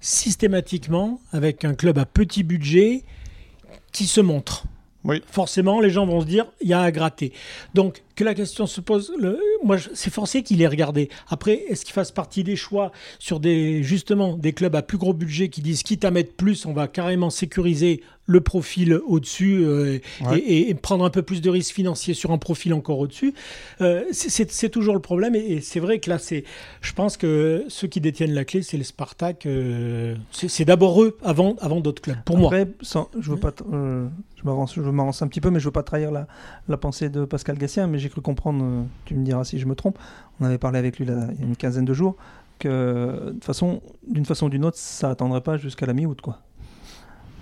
[0.00, 3.04] systématiquement avec un club à petit budget
[3.92, 4.64] qui se montre.
[5.04, 5.22] Oui.
[5.26, 7.32] Forcément, les gens vont se dire, il y a à gratter.
[7.74, 9.12] Donc, que la question se pose.
[9.18, 11.08] Le, moi, c'est forcé qu'il ait regardé.
[11.28, 15.14] Après, est-ce qu'il fasse partie des choix sur des justement des clubs à plus gros
[15.14, 19.98] budget qui disent quitte à mettre plus, on va carrément sécuriser le profil au-dessus euh,
[20.32, 23.34] et, prendre un peu plus de risques financiers sur un profil encore au-dessus.
[23.80, 26.44] Euh, c'est toujours le problème et, c'est vrai que là, c'est,
[26.80, 29.46] je pense que ceux qui détiennent la clé, c'est le Spartak.
[29.46, 32.22] Euh, c'est d'abord eux avant, avant d'autres clubs.
[32.24, 32.52] Pour moi.
[32.52, 36.28] je veux pas, je m'avance un petit peu, mais je veux pas trahir la,
[36.68, 39.66] la pensée de Pascal Gassien, mais j'ai cru comprendre, euh, tu me diras si je
[39.66, 39.98] me trompe,
[40.40, 42.16] on avait parlé avec lui il y a une quinzaine de jours,
[42.58, 46.40] que de façon, d'une façon ou d'une autre, ça attendrait pas jusqu'à la mi-août, quoi.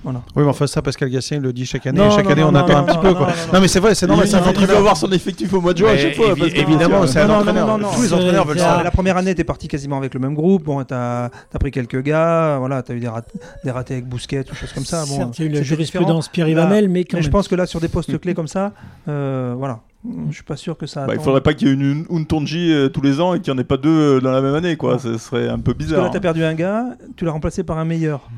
[0.05, 2.09] Oui, mais enfin, ça, Pascal Gassien le dit chaque année.
[2.15, 3.15] chaque année, on attend un petit peu.
[3.15, 3.29] Quoi.
[3.53, 4.27] Non, mais c'est vrai, c'est normal.
[4.29, 6.35] Il, veut avoir son effectif au mois de juin à chaque fois.
[6.55, 7.79] évidemment, c'est un entraîneur.
[7.95, 8.83] Tous les entraîneurs veulent ça.
[8.83, 10.65] La première année, tu es parti quasiment avec le même groupe.
[10.65, 12.59] Bon, tu as, pris quelques gars.
[12.59, 15.05] Voilà, tu as eu des, ratés avec Bousquet, ou choses comme ça.
[15.07, 17.81] Bon, il y a eu la jurisprudence Pierre Ivamel, mais je pense que là, sur
[17.81, 18.73] des postes clés comme ça,
[19.09, 19.81] euh, voilà.
[20.29, 21.07] Je suis pas sûr que ça.
[21.07, 23.53] Bah, il faudrait pas qu'il y ait une Untonji euh, tous les ans et qu'il
[23.53, 24.99] n'y en ait pas deux euh, dans la même année, quoi.
[24.99, 25.99] Ce serait un peu bizarre.
[25.99, 26.85] Parce que là, tu as perdu un gars,
[27.17, 28.29] tu l'as remplacé par un meilleur.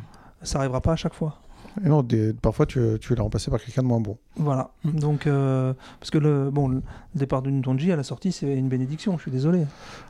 [0.42, 1.36] ça n'arrivera pas à chaque fois.
[1.84, 4.18] Et non, des, parfois tu, tu l'as remplacé par quelqu'un de moins bon.
[4.36, 4.70] Voilà.
[4.84, 4.98] Mm.
[4.98, 6.82] Donc, euh, parce que le, bon, le
[7.14, 9.64] départ de Ntonji à la sortie, c'est une bénédiction, je suis désolé.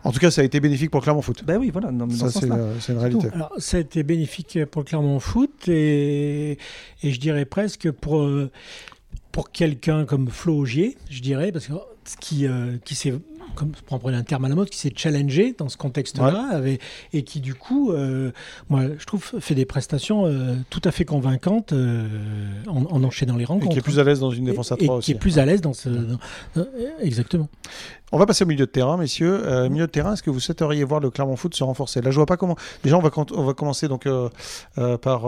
[0.05, 1.45] En tout cas, ça a été bénéfique pour Clermont Foot.
[1.45, 1.91] Ben oui, voilà.
[1.93, 2.47] Dans, ça, c'est
[2.93, 3.29] une réalité.
[3.35, 6.59] Alors, ça a été bénéfique pour Clermont Foot et,
[7.03, 8.51] et je dirais presque pour, euh,
[9.33, 11.75] pour quelqu'un comme Flo Augier, je dirais, parce que
[12.19, 13.15] qui, euh, qui s'est
[13.55, 16.61] comme pour prendre un terme à la mode, qui s'est challengé dans ce contexte-là,
[17.13, 18.31] et qui du coup, euh,
[18.69, 22.07] moi je trouve, fait des prestations euh, tout à fait convaincantes euh,
[22.67, 23.73] en, en, enchaînant les rencontres.
[23.73, 25.07] Et qui est plus à l'aise dans une défense à 3 aussi.
[25.07, 25.89] Qui est plus à l'aise dans ce.
[27.01, 27.49] exactement.
[28.13, 29.41] On va passer au milieu de terrain, messieurs.
[29.47, 32.11] Euh, milieu de terrain, est-ce que vous souhaiteriez voir le Clermont Foot se renforcer Là,
[32.11, 32.57] je vois pas comment.
[32.83, 34.29] Déjà, on va, on va commencer donc euh,
[34.79, 35.27] euh, par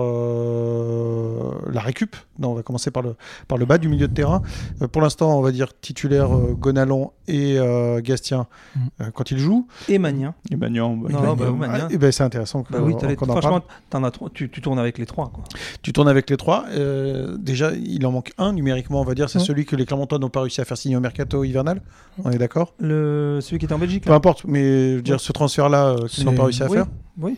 [1.73, 2.17] la récup.
[2.41, 3.15] Non, on va commencer par le,
[3.47, 4.43] par le bas du milieu de terrain.
[4.91, 7.59] pour l'instant, on va dire titulaire Gonalon et
[8.01, 9.11] Gastien mm.
[9.15, 9.69] quand ils jouent.
[9.89, 10.35] Et Magnin.
[10.51, 10.97] Et Magnan.
[10.97, 11.69] Bah, non, bah.
[11.73, 12.65] Ah, ben, c'est intéressant.
[12.69, 13.63] Bah, oui, franchement,
[13.95, 15.31] en as tu, tu, tournes avec les trois.
[15.33, 15.45] Quoi.
[15.83, 16.65] Tu tournes avec les trois.
[17.39, 19.31] déjà, il en manque un numériquement, on va dire.
[19.31, 19.43] C'est mm.
[19.43, 21.81] celui que les Clermontois n'ont pas réussi à faire signer au mercato hivernal.
[22.25, 25.21] On est d'accord le, celui qui était en Belgique Peu importe, mais je veux dire,
[25.21, 26.87] ce transfert-là, euh, qu'ils n'ont pas réussi à faire.
[27.19, 27.37] Oui.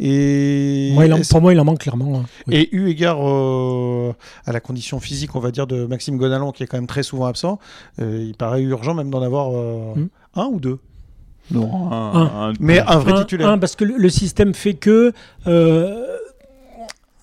[0.00, 0.92] Et
[1.30, 2.20] pour moi, il en manque clairement.
[2.20, 2.24] Hein.
[2.50, 4.12] Et eu égard euh,
[4.46, 7.02] à la condition physique, on va dire, de Maxime Gonalon, qui est quand même très
[7.02, 7.58] souvent absent,
[8.00, 10.08] euh, il paraît urgent même d'en avoir hmm.
[10.34, 10.78] un ou deux.
[11.50, 13.48] Non, un, mais un vrai titulaire.
[13.48, 15.12] Un, parce que le, système fait que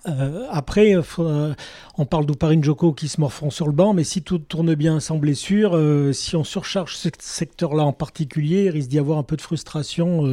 [0.07, 1.53] euh, après, euh,
[1.97, 4.99] on parle d'Ouparine Joko qui se morfont sur le banc, mais si tout tourne bien
[4.99, 9.23] sans blessure, euh, si on surcharge ce secteur-là en particulier, il risque d'y avoir un
[9.23, 10.23] peu de frustration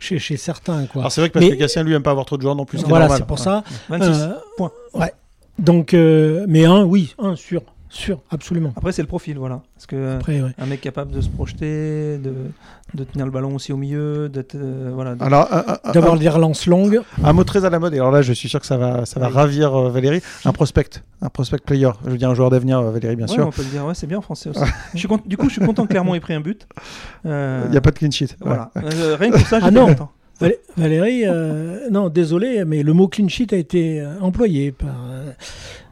[0.00, 0.86] chez, chez, certains.
[0.86, 1.02] Quoi.
[1.02, 2.66] Alors c'est vrai que parce que Cassien lui aime pas avoir trop de joueurs non
[2.66, 2.82] plus.
[2.84, 3.64] Voilà, c'est pour ça.
[3.88, 4.72] 26 points.
[4.92, 5.12] Ouais.
[5.58, 7.62] Donc, mais un, oui, un sûr.
[7.94, 8.72] Sûr, absolument.
[8.76, 9.62] Après, c'est le profil, voilà.
[9.76, 10.18] Parce que
[10.58, 12.34] un mec capable de se projeter, de,
[12.92, 15.14] de tenir le ballon aussi au milieu, d'être euh, voilà.
[15.14, 17.02] d'avoir des relances longues.
[17.22, 17.94] Un mot très à la mode.
[17.94, 20.22] Et alors là, je suis sûr que ça va, ça va ravir euh, Valérie.
[20.44, 21.90] Un prospect, un prospect player.
[22.04, 23.46] Je veux dire un joueur d'avenir, euh, Valérie, bien sûr.
[23.46, 23.86] On peut le dire.
[23.86, 24.64] Ouais, c'est bien en français aussi.
[24.94, 26.66] je suis du coup, je suis content que Clermont ait pris un but.
[27.24, 28.36] Il n'y a pas de clean sheet.
[28.40, 28.72] Voilà.
[28.74, 29.94] rien que pour ça, ah non.
[30.76, 31.26] Valérie,
[31.92, 34.96] non, désolé, mais le mot clean sheet a été employé par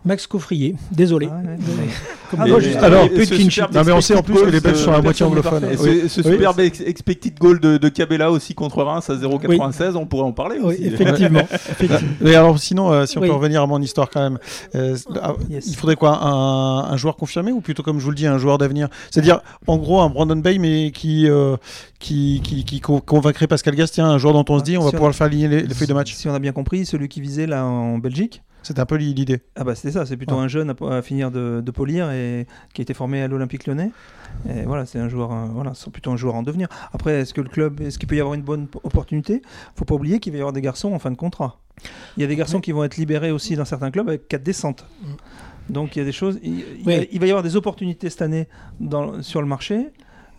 [0.05, 1.29] Max Coffrier, désolé.
[1.31, 4.93] Ah, ah alors, plus de Non, mais on sait en plus que les Belges sont
[4.93, 5.65] à moitié anglophones.
[5.77, 10.25] ce, ce superbe expected goal de, de Cabella aussi contre Reims à 0,96, on pourrait
[10.25, 10.85] en parler aussi.
[10.87, 11.47] effectivement.
[12.21, 14.38] Mais alors, sinon, euh, si on peut revenir à mon histoire quand même,
[14.75, 18.27] euh, ah, il faudrait quoi un, joueur confirmé ou plutôt, comme je vous le dis,
[18.27, 18.88] un joueur d'avenir?
[19.11, 21.57] C'est-à-dire, en gros, un Brandon Bay, mais qui, euh,
[22.01, 25.15] qui, qui, convaincrait Pascal Gastien, un joueur dont on se dit on va pouvoir le
[25.15, 26.12] faire aligner les feuilles de match.
[26.15, 29.40] Si on a bien compris, celui qui visait là en Belgique c'est un peu l'idée.
[29.57, 32.83] Ah bah c'était ça, c'est plutôt un jeune à, finir de, polir et qui a
[32.83, 33.90] été formé à l'Olympique Lyonnais.
[34.48, 36.68] Et voilà, c'est un joueur, voilà, c'est plutôt un joueur en devenir.
[36.92, 39.42] Après, est-ce que le club, est-ce qu'il peut y avoir une bonne opportunité?
[39.77, 41.61] Faut pas oublier qu'il va y avoir des garçons en fin de contrat.
[42.16, 44.42] Il y a des garçons qui vont être libérés aussi dans certains clubs avec quatre
[44.42, 44.87] descentes.
[45.03, 45.07] Mm.
[45.72, 46.38] Donc il y a des choses.
[46.42, 48.48] Il, il, va y avoir des opportunités cette année
[48.81, 49.88] dans, sur le marché.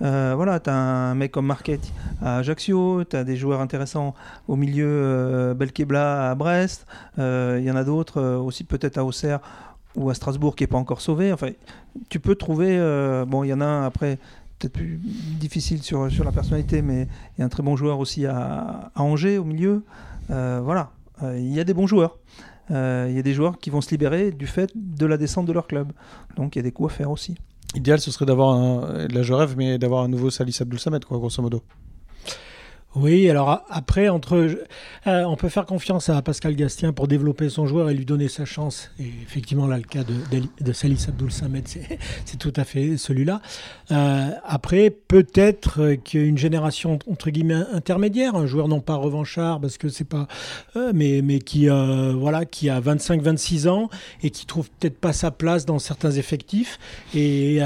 [0.02, 4.14] Euh, voilà, tu as un mec comme Marquette à Ajaccio, tu as des joueurs intéressants
[4.48, 6.88] au milieu, euh, Belkebla à Brest,
[7.20, 9.40] euh, il y en a d'autres aussi peut-être à Auxerre
[9.96, 11.32] ou à Strasbourg qui n'est pas encore sauvé.
[11.32, 11.50] Enfin,
[12.10, 12.78] tu peux trouver,
[13.28, 14.18] bon, il y en a un après
[14.58, 15.00] peut-être plus
[15.40, 19.38] difficile sur, la personnalité, mais il y a un très bon joueur aussi à Angers
[19.38, 19.84] au milieu.
[20.30, 20.90] voilà,
[21.22, 22.18] il y a des bons joueurs.
[22.72, 25.54] Il y a des joueurs qui vont se libérer du fait de la descente de
[25.54, 25.92] leur club.
[26.38, 27.36] Donc il y a des coups à faire aussi.
[27.76, 29.08] Idéal, ce serait d'avoir un.
[29.08, 31.64] Là, je rêve, mais d'avoir un nouveau Salis Abdul Samed, quoi, grosso modo.
[32.96, 34.36] Oui, alors après, entre,
[35.08, 38.28] euh, on peut faire confiance à Pascal Gastien pour développer son joueur et lui donner
[38.28, 38.92] sa chance.
[39.00, 40.14] Et effectivement, là, le cas de,
[40.62, 41.68] de, Salis Abdoul Samed,
[42.26, 43.42] c'est tout à fait celui-là.
[43.90, 49.90] Euh, après, peut-être qu'une génération, entre guillemets, intermédiaire, un joueur non pas revanchard, parce que
[49.90, 50.28] c'est pas.
[50.76, 53.90] Euh, mais, mais qui, voilà, qui a 25-26 ans
[54.22, 56.78] et qui trouve peut-être pas sa place dans certains effectifs.
[57.16, 57.60] Et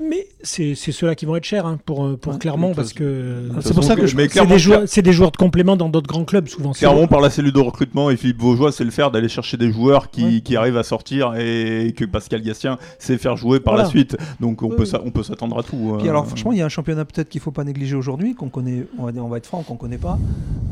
[0.00, 3.84] mais c'est ceux-là qui vont être chers hein, pour, pour Clermont parce que c'est pour
[3.84, 6.72] ça que c'est des, joueurs, des joueurs de complément dans d'autres grands clubs souvent.
[6.72, 9.70] Clermont par la cellule de recrutement et Philippe Vaugeois c'est le faire d'aller chercher des
[9.70, 13.84] joueurs qui, qui, arrivent à sortir et que Pascal Gastien sait faire jouer par la
[13.84, 14.16] suite.
[14.40, 15.96] Donc on peut on peut s'attendre à tout.
[15.98, 16.26] Puis alors euh.
[16.26, 19.06] franchement il y a un championnat peut-être qu'il faut pas négliger aujourd'hui qu'on connaît on
[19.06, 20.18] va, on va être franc qu'on connaît pas.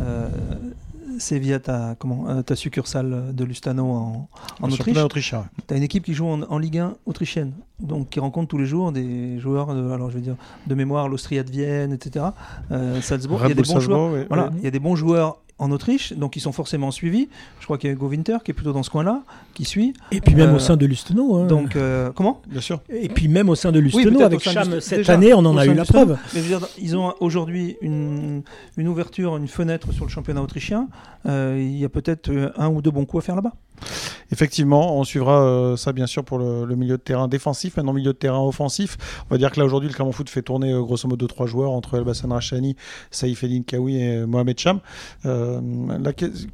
[0.01, 0.29] Euh,
[1.21, 4.29] c'est via ta, comment, euh, ta succursale de Lustano en,
[4.61, 5.35] en Autriche.
[5.69, 8.67] Tu as une équipe qui joue en, Ligue 1 autrichienne, donc qui rencontre tous les
[8.67, 12.27] jours des joueurs, de, alors je veux dire, de mémoire, l'Austria de Vienne, etc.
[12.73, 13.41] Euh, Salzbourg.
[13.45, 14.27] Il y a des bons joueurs.
[14.29, 17.29] Voilà, il y a des bons joueurs en Autriche, donc ils sont forcément suivis.
[17.61, 19.23] Je crois qu'il y a Hugo Winter qui est plutôt dans ce coin-là,
[19.55, 19.93] qui suit.
[20.11, 21.37] Et puis même au sein de Lustenau.
[21.37, 21.47] Hein.
[21.47, 21.77] Donc
[22.15, 22.43] comment?
[22.49, 22.81] Bien sûr.
[22.89, 25.75] Et puis même au sein de Lustenau, avec Cham cette année, on en a eu
[25.75, 26.17] la preuve.
[26.35, 28.43] Mais je veux dire, ils ont aujourd'hui une,
[28.77, 30.89] une ouverture, une fenêtre sur le championnat autrichien.
[31.27, 33.53] il y a peut-être un ou deux bons coups à faire là-bas.
[34.33, 38.13] Effectivement, on suivra euh, ça bien sûr pour le, milieu de terrain défensif, maintenant milieu
[38.13, 38.97] de terrain offensif.
[39.29, 41.47] On va dire que là aujourd'hui le Clermont Foot fait tourner euh, grosso modo trois
[41.47, 42.77] joueurs entre Elbassan Rachani,
[43.11, 44.81] Saïf Eddin Kawi et Mohamed Cham.
[45.27, 45.50] Euh,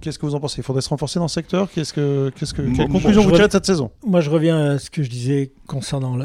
[0.00, 0.60] qu'est-ce que vous en pensez?
[0.60, 1.70] Il faudrait se renforcer dans ce secteur?
[1.70, 3.90] Qu'est-ce que, qu'est-ce que, Quelle conclusion vous tirez de cette saison?
[4.04, 6.16] Moi je reviens à ce que je disais concernant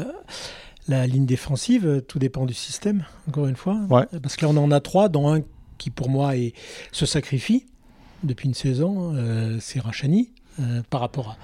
[0.88, 2.02] la, ligne défensive.
[2.08, 3.78] Tout dépend du système, encore une fois.
[4.22, 5.40] Parce que là on en a trois, dont un
[5.78, 6.52] qui pour moi est,
[6.92, 7.66] se sacrifie
[8.22, 9.14] depuis une saison,
[9.60, 10.30] c'est Rachani.
[10.60, 11.36] Euh, par rapport à.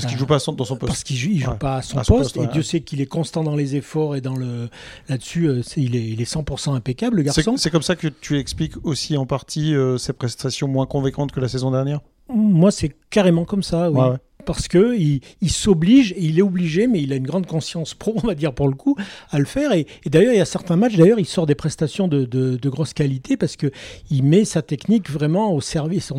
[0.00, 0.86] Parce qu'il joue pas dans son poste.
[0.86, 2.36] Parce qu'il joue, joue pas à son poste.
[2.36, 4.68] et Dieu sait qu'il est constant dans les efforts et dans le
[5.08, 7.56] là-dessus, euh, il, est, il est 100% impeccable, le garçon.
[7.56, 11.40] C'est comme ça que tu expliques aussi en partie euh, ses prestations moins convaincantes que
[11.40, 12.00] la saison dernière?
[12.28, 13.90] Moi, c'est carrément comme ça.
[13.90, 14.16] Oui
[14.48, 18.14] parce que il, s'oblige, et il est obligé, mais il a une grande conscience pro,
[18.16, 18.96] on va dire pour le coup,
[19.30, 19.72] à le faire.
[19.72, 23.36] Et, d'ailleurs, il y a certains matchs, d'ailleurs, il sort des prestations de, grosse qualité
[23.36, 23.70] parce que
[24.10, 26.12] il met sa technique vraiment au service,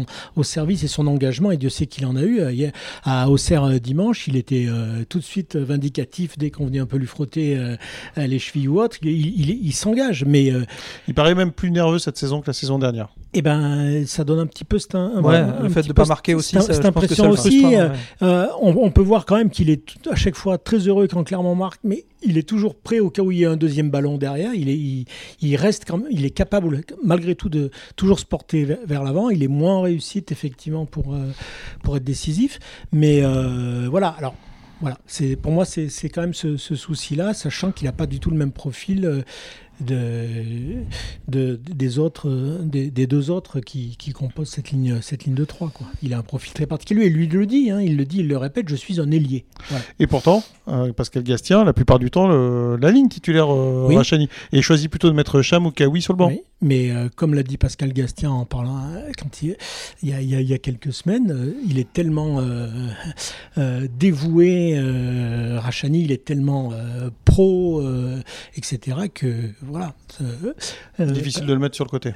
[0.84, 1.50] et son engagement.
[1.50, 2.40] Et Dieu sait qu'il en a eu.
[3.04, 6.86] À Auxerre euh, dimanche, il était euh, tout de suite vindicatif dès qu'on venait un
[6.86, 7.78] peu lui frotter euh,
[8.16, 8.98] les chevilles ou autre.
[9.02, 10.52] Il, s'engage, mais
[11.08, 13.10] il paraît même plus nerveux cette saison que la saison dernière.
[13.34, 15.22] Eh ben, ça donne un petit peu c'est un,
[15.62, 17.64] le fait de ne pas marquer aussi, cette impression aussi.
[18.24, 21.54] Euh, on, peut voir quand même qu'il est à chaque fois très heureux quand Clermont
[21.54, 24.18] marque, mais il est toujours prêt au cas où il y a un deuxième ballon
[24.18, 24.56] derrière.
[24.56, 25.06] Il, est,
[25.42, 29.30] il, reste quand même, il est capable malgré tout de toujours se porter vers, l'avant.
[29.30, 31.30] Il est moins en réussite effectivement pour, euh,
[31.84, 32.60] pour être décisif.
[32.92, 34.34] Mais euh, voilà, alors
[34.82, 38.20] voilà, c'est pour moi c'est quand même ce, ce souci-là, sachant qu'il n'a pas du
[38.20, 39.24] tout le même profil
[39.82, 40.84] de,
[41.28, 42.30] des, autres,
[42.64, 45.70] des, deux autres qui, composent cette ligne, cette ligne de 3.
[45.70, 45.88] Quoi.
[46.04, 48.20] Il a un profil très particulier et lui il le dit, hein, il le dit,
[48.20, 49.46] il le répète, je suis un ailier.
[50.00, 54.62] Et pourtant, euh, Pascal Gastien, la plupart du temps, la ligne titulaire euh, Rachani, et
[54.62, 56.32] choisit plutôt de mettre Cham ou Kawi sur le banc.
[56.62, 58.80] Mais euh, comme l'a dit Pascal Gastien en parlant
[59.18, 59.56] quand il,
[60.04, 62.42] il, y a, il, y a, quelques semaines, il est tellement
[63.58, 64.80] dévoué,
[65.58, 66.74] Rachani, il est tellement
[67.26, 67.82] pro,
[68.56, 69.94] etc., que voilà.
[70.22, 72.14] Euh, Difficile de le mettre sur le côté.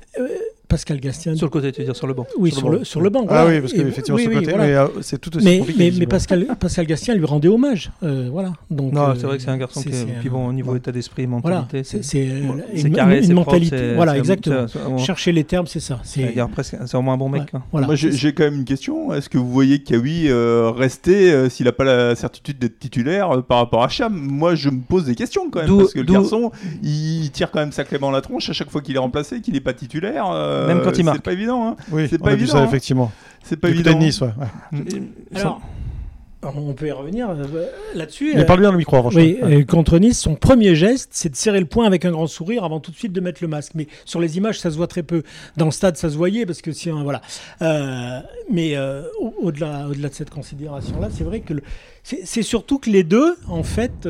[0.74, 1.36] Euh, Pascal Gastien.
[1.36, 3.26] Sur le côté, tu veux dire sur le banc Oui, sur, le, sur le banc.
[3.30, 5.92] Ah oui, parce qu'effectivement, sur le côté, mais euh, c'est tout aussi mais, compliqué.
[5.92, 7.92] Mais, mais Pascal, Pascal Gastien lui rendait hommage.
[8.02, 8.54] voilà.
[8.70, 10.20] Donc, non, c'est vrai que c'est un garçon qui est.
[10.20, 11.82] Puis bon, au niveau état d'esprit, mentalité.
[11.84, 13.96] Voilà, c'est une, carré, une mentalité.
[13.96, 14.98] Voilà, exactement.
[14.98, 16.00] Chercher les termes, c'est ça.
[16.04, 17.52] C'est au moins un bon mec.
[17.72, 19.14] Moi, j'ai quand même une question.
[19.14, 23.84] Est-ce que vous voyez Kawi rester s'il n'a pas la certitude d'être titulaire par rapport
[23.84, 24.14] à Cham?
[24.14, 25.78] Moi, je me pose des questions quand même.
[25.78, 28.96] Parce que le garçon, il tire quand même sacrément la tronche à chaque fois qu'il
[28.96, 30.26] est remplacé, qu'il n'est pas titulaire.
[30.68, 31.68] Même quand il marque évident.
[31.68, 31.76] Hein.
[31.92, 32.54] Oui, c'est pas évident.
[32.54, 32.68] Ça, hein.
[32.68, 33.12] effectivement.
[33.44, 33.98] C'est pas évident.
[33.98, 34.30] Nice, ouais.
[35.36, 35.62] Alors,
[36.44, 38.34] on peut y revenir euh, là-dessus.
[38.36, 39.22] Mais euh, parle bien le micro, franchement.
[39.22, 42.28] Oui, euh, contre Nice, son premier geste, c'est de serrer le poing avec un grand
[42.28, 43.74] sourire avant tout de suite de mettre le masque.
[43.76, 45.24] Mais sur les images, ça se voit très peu.
[45.56, 47.22] Dans le stade, ça se voyait parce que si, voilà.
[48.50, 48.78] mais
[49.42, 51.54] au-delà, au-delà de cette considération-là, c'est vrai que
[52.04, 54.08] c'est surtout que les deux, en fait.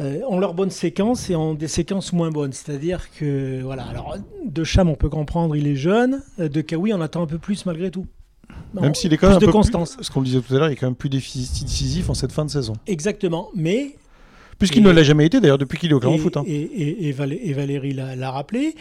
[0.00, 2.52] Euh, ont leurs bonnes séquences et ont des séquences moins bonnes.
[2.52, 6.22] C'est-à-dire que, voilà, alors de Cham, on peut comprendre, il est jeune.
[6.38, 8.06] Euh, de Kawi, on attend un peu plus malgré tout.
[8.74, 9.96] Même s'il est quand même un de peu constance.
[10.00, 12.44] ce qu'on disait tout à l'heure, il est quand même plus décisif en cette fin
[12.44, 12.74] de saison.
[12.86, 13.96] Exactement, mais
[14.60, 16.36] Puisqu'il ne l'a jamais été d'ailleurs depuis qu'il est au Clermont Foot.
[16.36, 16.44] Hein.
[16.46, 18.74] Et, et, Valérie l'a rappelé,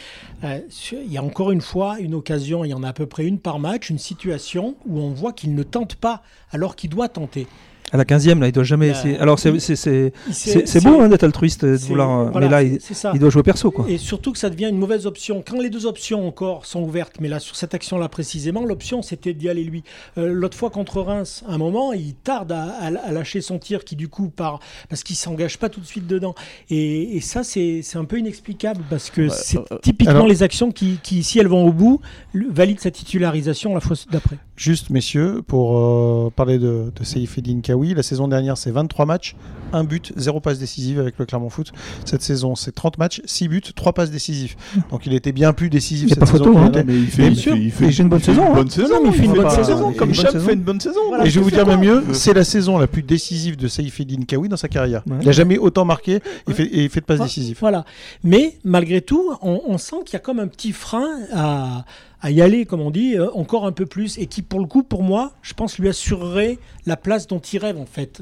[0.44, 0.60] euh,
[0.92, 3.26] il y a encore une fois une occasion, il y en a à peu près
[3.26, 7.08] une par match, une situation où on voit qu'il ne tente pas alors qu'il doit
[7.08, 7.48] tenter.
[7.92, 9.18] À la 15e, là, il doit jamais essayer.
[9.20, 12.80] Alors, c'est beau hein, d'être altruiste, vouloir, mais là, il,
[13.14, 13.72] il, doit jouer perso.
[13.72, 13.86] Quoi.
[13.90, 15.44] Et surtout que ça devient une mauvaise option.
[15.46, 19.34] Quand les deux options encore sont ouvertes, mais là, sur cette action-là précisément, l'option, c'était
[19.34, 19.84] d'y aller lui.
[20.18, 23.96] Euh, l'autre fois, contre Reims, à un moment, il tarde à, lâcher son tir qui,
[23.96, 26.36] du coup, part, parce qu'il s'engage pas tout de suite dedans.
[26.70, 31.24] Et, ça, c'est un peu inexplicable, parce que c'est euh, typiquement les actions qui, qui,
[31.24, 32.02] si elles vont au bout,
[32.34, 34.38] valident sa titularisation la fois d'après.
[34.56, 37.38] Juste, messieurs, pour euh, parler de, de Saïf
[37.80, 39.36] oui, La saison dernière, c'est 23 matchs,
[39.74, 41.72] 1 but, 0 passe décisive avec le Clermont Foot.
[42.06, 44.56] Cette saison, c'est 30 matchs, 6 buts, 3 passes décisives.
[44.92, 46.46] Donc il était bien plus décisif cette pas saison.
[46.46, 46.84] Photo, hein.
[46.86, 48.54] mais il fait, il fait, une bonne saison.
[48.54, 49.02] Bonne saison.
[49.06, 49.94] il fait une bonne saison.
[49.94, 51.00] Comme Chap fait une bonne saison.
[51.24, 54.26] Et je vais vous dire même mieux, c'est la saison la plus décisive de Saïfedine
[54.26, 55.04] Kawi dans sa carrière.
[55.08, 57.58] Il n'a jamais autant marqué et fait, et fait de passes décisives.
[57.60, 57.86] Voilà.
[58.24, 61.86] Mais malgré tout, on sent qu'il y a comme un petit frein à
[62.22, 64.66] à y aller, comme on dit, euh, encore un peu plus, et qui, pour le
[64.66, 68.22] coup, pour moi, je pense, lui assurerait la place dont il rêve, en fait,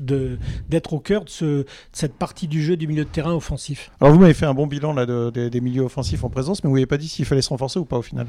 [0.70, 3.92] d'être au cœur de, ce, cette partie du jeu du milieu de terrain offensif.
[4.00, 6.76] Alors, vous m'avez fait un bon bilan là, des milieux offensifs en présence, mais vous
[6.76, 8.28] n'avez pas dit s'il fallait se renforcer ou pas au final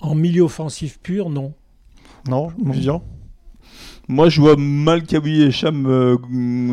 [0.00, 1.52] En milieu offensif pur, non.
[2.28, 3.02] Non, Vivian?
[4.08, 6.16] Moi, je vois mal Kawi et Cham euh,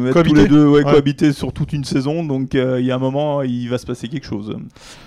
[0.09, 2.23] être tous les deux ouais, cohabiter sur toute une saison.
[2.23, 4.55] Donc, euh, il y a un moment, il va se passer quelque chose.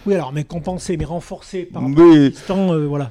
[0.06, 2.32] Oui, alors, mais compenser, mais renforcer par oui.
[2.46, 3.10] temps, euh, voilà.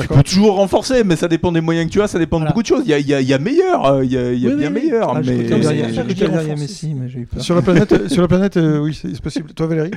[0.00, 2.46] Tu peux toujours renforcer, mais ça dépend des moyens que tu as, ça dépend de
[2.46, 2.84] beaucoup de choses.
[2.84, 5.16] Il y a, y a, y a meilleur, il y a, y a bien meilleur.
[5.16, 6.56] Ah, mais...
[6.56, 7.42] Messi, mais j'ai eu peur.
[7.42, 9.52] Sur la planète, sur la planète oui, c'est possible.
[9.52, 9.90] Toi, Valérie?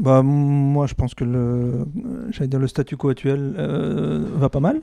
[0.00, 1.86] Bah, moi, je pense que le,
[2.30, 3.54] j'allais dire le statu quo actuel
[4.36, 4.80] va pas mal.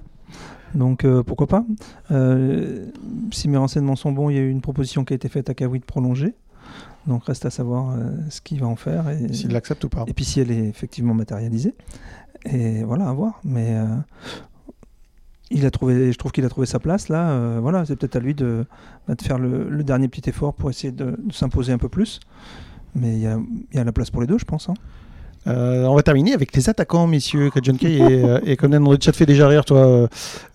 [0.75, 1.65] Donc euh, pourquoi pas
[2.12, 2.86] euh,
[3.32, 5.49] Si mes renseignements sont bons, il y a eu une proposition qui a été faite
[5.49, 6.34] à Kawi de prolonger.
[7.06, 9.06] Donc reste à savoir euh, ce qu'il va en faire.
[9.32, 10.03] S'il l'accepte ou pas.
[10.08, 11.73] Et puis si elle est effectivement matérialisée.
[12.45, 13.39] Et voilà, à voir.
[13.43, 13.75] Mais
[15.49, 17.60] il a trouvé, je trouve qu'il a trouvé sa place là.
[17.60, 18.65] voilà, c'est peut-être à lui de,
[19.08, 22.19] bah, de faire le, dernier petit effort pour essayer de, s'imposer un peu plus.
[22.95, 23.39] Mais il y a,
[23.73, 24.69] y a, la place pour les deux, je pense.
[24.69, 24.73] Hein.
[25.45, 27.50] Euh, on va terminer avec les attaquants, messieurs.
[27.62, 30.08] John Kay et, euh, et Conan, on te fait déjà rire, toi,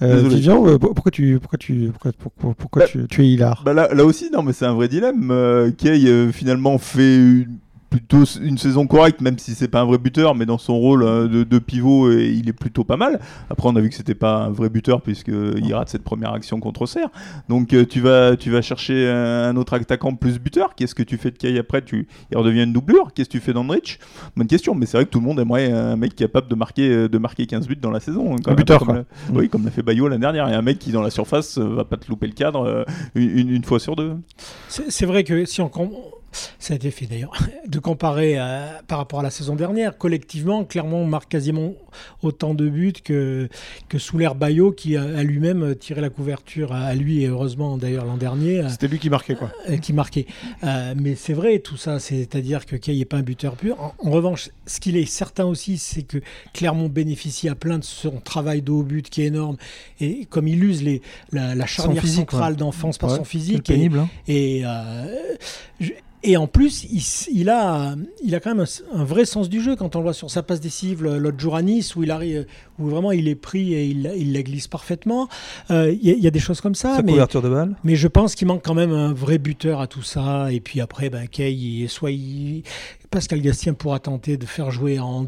[0.02, 0.78] euh, Vivian.
[0.78, 3.62] pourquoi tu, pourquoi tu, pourquoi, pourquoi, bah, tu, tu, es hilar?
[3.64, 5.72] bah là, là, aussi, non, mais c'est un vrai dilemme.
[5.78, 7.58] Kay finalement fait une
[7.92, 11.02] plutôt une saison correcte, même si c'est pas un vrai buteur, mais dans son rôle
[11.02, 13.20] euh, de, pivot, il est plutôt pas mal.
[13.50, 16.58] Après, on a vu que c'était pas un vrai buteur puisqu'il rate cette première action
[16.58, 17.10] contre Serre.
[17.50, 20.74] Donc, euh, tu vas, tu vas chercher un autre attaquant plus buteur.
[20.74, 21.82] Qu'est-ce que tu fais de Kay après?
[21.82, 23.12] Tu, Il redevient une doublure.
[23.14, 23.98] Qu'est-ce que tu fais d'Andrich?
[24.36, 27.10] Bonne question, mais c'est vrai que tout le monde aimerait un mec capable de marquer,
[27.10, 28.36] de marquer 15 buts dans la saison.
[28.46, 30.48] un buteur, comme Oui, comme l'a fait Bayo l'année dernière.
[30.48, 33.50] Et un mec qui, dans la surface, va pas te louper le cadre euh, une,
[33.50, 34.16] une, fois sur deux.
[34.68, 35.68] C'est vrai que si on
[36.58, 37.32] ça a été fait d'ailleurs,
[37.66, 39.98] de comparer euh, par rapport à la saison dernière.
[39.98, 41.74] Collectivement, Clermont marque quasiment
[42.22, 43.48] autant de buts que,
[43.88, 48.16] que Souler Bayo, qui a, lui-même tiré la couverture à, lui, et heureusement d'ailleurs l'an
[48.16, 48.60] dernier.
[48.60, 49.52] Euh, C'était lui qui marquait, quoi.
[49.68, 50.26] Euh, qui marquait.
[50.96, 53.94] mais c'est vrai, tout ça, c'est-à-dire que Kay n'est pas un buteur pur.
[53.98, 56.18] En, revanche, ce qu'il est certain aussi, c'est que
[56.52, 59.56] Clermont bénéficie à plein de son travail de haut but qui est énorme.
[60.00, 63.64] Et comme il use les, la, charnière centrale d'enfance par son physique.
[63.64, 64.08] Pénible, hein.
[64.28, 64.64] et,
[66.21, 66.86] et en plus,
[67.30, 70.12] il, a, il a quand même un, vrai sens du jeu quand on le voit
[70.12, 72.46] sur sa passe décisive l'autre jour à Nice où il arrive,
[72.78, 75.28] où vraiment il est pris et il, il la glisse parfaitement.
[75.70, 76.96] Euh, il y, a des choses comme ça.
[76.96, 77.76] Sa mais, couverture de balle.
[77.82, 80.52] Mais je pense qu'il manque quand même un vrai buteur à tout ça.
[80.52, 82.62] Et puis après, ben, Kay, soit il,
[83.12, 85.26] Pascal Gastien pourra tenter de faire jouer en,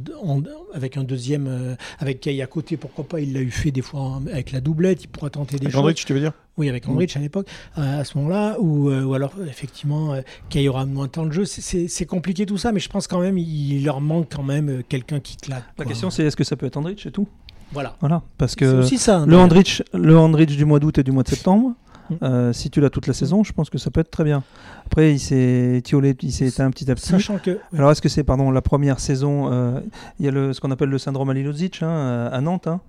[0.73, 3.83] avec un deuxième, euh, avec Kay à côté, pourquoi pas, il l'a eu fait des
[3.83, 5.81] fois avec la doublette, il pourra tenter des avec choses.
[5.81, 6.33] Andrich, tu veux dire?
[6.57, 10.17] Oui, avec Andrich à l'époque, euh, à ce moment-là, ou, euh, ou alors effectivement,
[10.49, 11.45] Kay aura moins de temps de jeu.
[11.45, 15.21] C'est compliqué tout ça, mais je pense quand même il leur manque quand même quelqu'un
[15.21, 15.65] qui claque.
[15.77, 17.29] La question c'est est-ce que ça peut être Andrich et tout?
[17.73, 17.97] Voilà.
[18.01, 21.23] Voilà, parce que aussi ça, le Andrich, le Andrich du mois d'août et du mois
[21.23, 21.75] de septembre.
[22.23, 24.43] Euh, si tu l'as toute la saison, je pense que ça peut être très bien.
[24.87, 27.09] Après, il s'est tiolé, il s'est éteint petit à petit.
[27.09, 27.59] Sachant que.
[27.77, 29.81] Alors, est-ce que c'est, pardon, la première saison euh,
[30.19, 32.67] Il y a le, ce qu'on appelle le syndrome Alilodzic hein, à Nantes.
[32.67, 32.81] Hein.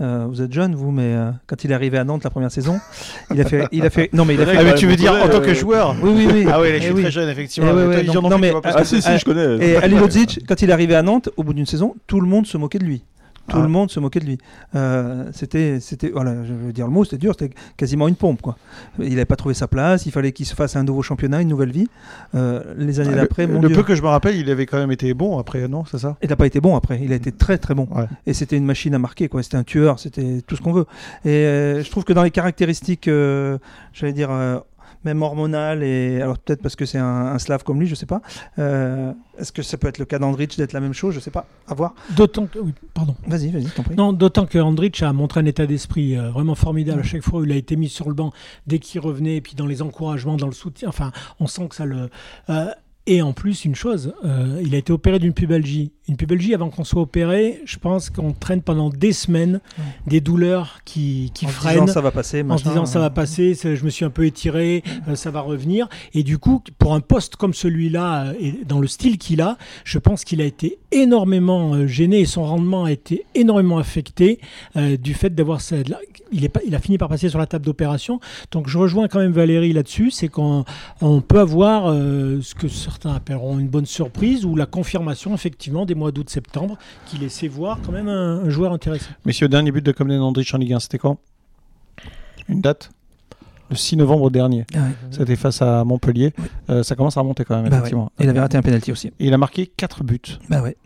[0.00, 1.14] Euh, vous êtes jeune, vous, mais
[1.46, 2.80] quand il est arrivé à Nantes la première saison,
[3.32, 4.56] il a fait, il a fait, non mais il a fait.
[4.56, 6.46] Ah, mais tu veux dire en tant que joueur Oui, oui, oui.
[6.50, 7.70] Ah oui, je suis eh très jeune effectivement.
[7.70, 9.64] Eh non, mais, ah si, si, je connais.
[9.64, 12.46] Et Alilodzic, quand il est arrivé à Nantes, au bout d'une saison, tout le monde
[12.46, 13.04] se moquait de lui.
[13.48, 13.68] Tout le ah.
[13.68, 14.38] monde se moquait de lui.
[14.74, 18.40] Euh, c'était, c'était, voilà, je veux dire le mot, c'était dur, c'était quasiment une pompe,
[18.40, 18.56] quoi.
[18.98, 21.48] Il n'avait pas trouvé sa place, il fallait qu'il se fasse un nouveau championnat, une
[21.48, 21.88] nouvelle vie.
[22.34, 24.78] Euh, les années ah, d'après, le, le peu que je me rappelle, il avait quand
[24.78, 26.16] même été bon après, non, c'est ça?
[26.22, 27.88] Il n'a pas été bon après, il a été très très bon.
[28.26, 29.42] Et c'était une machine à marquer, quoi.
[29.42, 30.86] C'était un tueur, c'était tout ce qu'on veut.
[31.24, 33.10] Et euh, je trouve que dans les caractéristiques,
[33.92, 34.30] j'allais dire
[35.04, 38.22] même hormonal, et alors peut-être parce que c'est un, slave comme lui, je sais pas.
[38.58, 41.14] Euh, est-ce que ça peut être le cas d'Andrich d'être la même chose?
[41.14, 41.94] Je sais pas, à voir.
[42.16, 43.14] D'autant que, oui, pardon.
[43.26, 43.96] Vas-y, vas-y, t'en prie.
[43.96, 47.40] Non, d'autant que Andrich a montré un état d'esprit euh, vraiment formidable à chaque fois
[47.40, 48.32] où il a été mis sur le banc
[48.66, 50.88] dès qu'il revenait, et puis dans les encouragements, dans le soutien.
[50.88, 52.08] Enfin, on sent que ça le.
[53.08, 54.14] Euh, et en plus, une chose,
[54.62, 58.32] il a été opéré d'une pubalgie une pubalgie, avant qu'on soit opéré, je pense qu'on
[58.32, 59.60] traîne pendant des semaines
[60.06, 61.80] des douleurs qui, qui en freinent.
[61.80, 62.44] Disant, ça va passer.
[62.48, 65.40] en se disant ça va passer, je me suis un peu étiré, euh, ça va
[65.40, 65.88] revenir.
[66.12, 69.58] Et du coup, pour un poste comme celui-là, euh, et dans le style qu'il a,
[69.84, 74.40] je pense qu'il a été énormément euh, gêné et son rendement a été énormément affecté
[74.74, 75.60] du fait d'avoir
[76.32, 78.20] il, est pas, il a fini par passer sur la table d'opération.
[78.50, 80.64] Donc je rejoins quand même Valérie là-dessus, c'est qu'on
[81.00, 86.12] on peut avoir ce que certains appelleront une bonne surprise ou la confirmation effectivement mois
[86.12, 89.10] d'août-septembre qui laissait voir quand même un, joueur intéressant.
[89.24, 91.18] Messieurs, dernier but de Comnen Andrich en Ligue 1, c'était quand?
[92.48, 92.90] Une date?
[93.70, 94.66] Le 6 novembre dernier.
[94.74, 96.34] Ah c'était face à Montpellier.
[96.68, 98.12] Euh, ça commence à remonter quand même, bah effectivement.
[98.20, 99.12] Il avait raté un penalty aussi.
[99.18, 100.20] il a marqué 4 buts.
[100.50, 100.76] Bah ouais.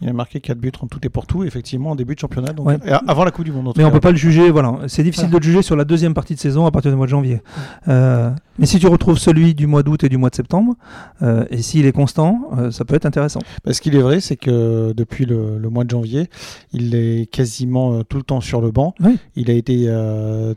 [0.00, 2.52] Il a marqué 4 buts en tout et pour tout, effectivement, en début de championnat,
[2.52, 2.68] donc,
[3.06, 3.72] avant la Coupe du Monde.
[3.76, 4.78] Mais on peut pas le juger, voilà.
[4.86, 7.06] C'est difficile de le juger sur la deuxième partie de saison à partir du mois
[7.06, 7.40] de janvier.
[7.88, 10.74] Euh, mais si tu retrouves celui du mois d'août et du mois de septembre,
[11.22, 13.40] euh, et s'il est constant, euh, ça peut être intéressant.
[13.70, 16.28] Ce qu'il est vrai, c'est que depuis le, mois de janvier,
[16.72, 18.94] il est quasiment tout le temps sur le banc.
[19.36, 19.90] Il a été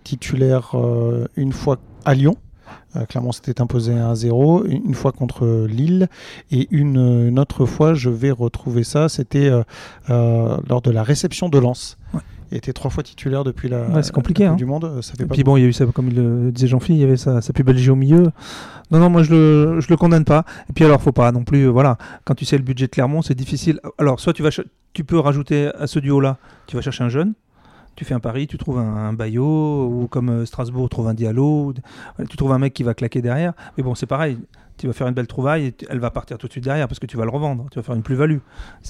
[0.04, 0.76] titulaire
[1.36, 2.36] une fois à Lyon.
[2.98, 6.08] Euh, Clermont s'était imposé 1-0, une fois contre Lille,
[6.52, 9.64] et une, autre fois, je vais retrouver ça, c'était euh,
[10.10, 11.98] euh, lors de la réception de Lens.
[12.52, 14.56] Il était trois fois titulaire depuis la, c'est compliqué, hein.
[14.56, 15.02] du Monde.
[15.02, 17.00] Ça fait et puis bon, il y a eu ça, comme il le disait Jean-Philippe,
[17.00, 18.32] il y avait sa, sa belle au milieu.
[18.90, 20.46] Non, non, moi je le, je le condamne pas.
[20.70, 23.22] Et puis alors, faut pas non plus, voilà, quand tu sais le budget de Clermont,
[23.22, 23.82] c'est difficile.
[23.98, 24.50] Alors, soit tu vas,
[24.94, 26.38] tu peux rajouter à ce duo-là,
[26.68, 27.34] tu vas chercher un jeune,
[27.98, 31.16] tu fais un pari, tu trouves un, un Bayo, ou comme euh, Strasbourg trouve un
[31.16, 31.74] Diallo,
[32.30, 33.54] tu trouves un mec qui va claquer derrière.
[33.76, 34.38] Mais bon, c'est pareil,
[34.78, 37.00] tu vas faire une belle trouvaille, et elle va partir tout de suite derrière parce
[37.00, 38.38] que tu vas le revendre, tu vas faire une plus-value.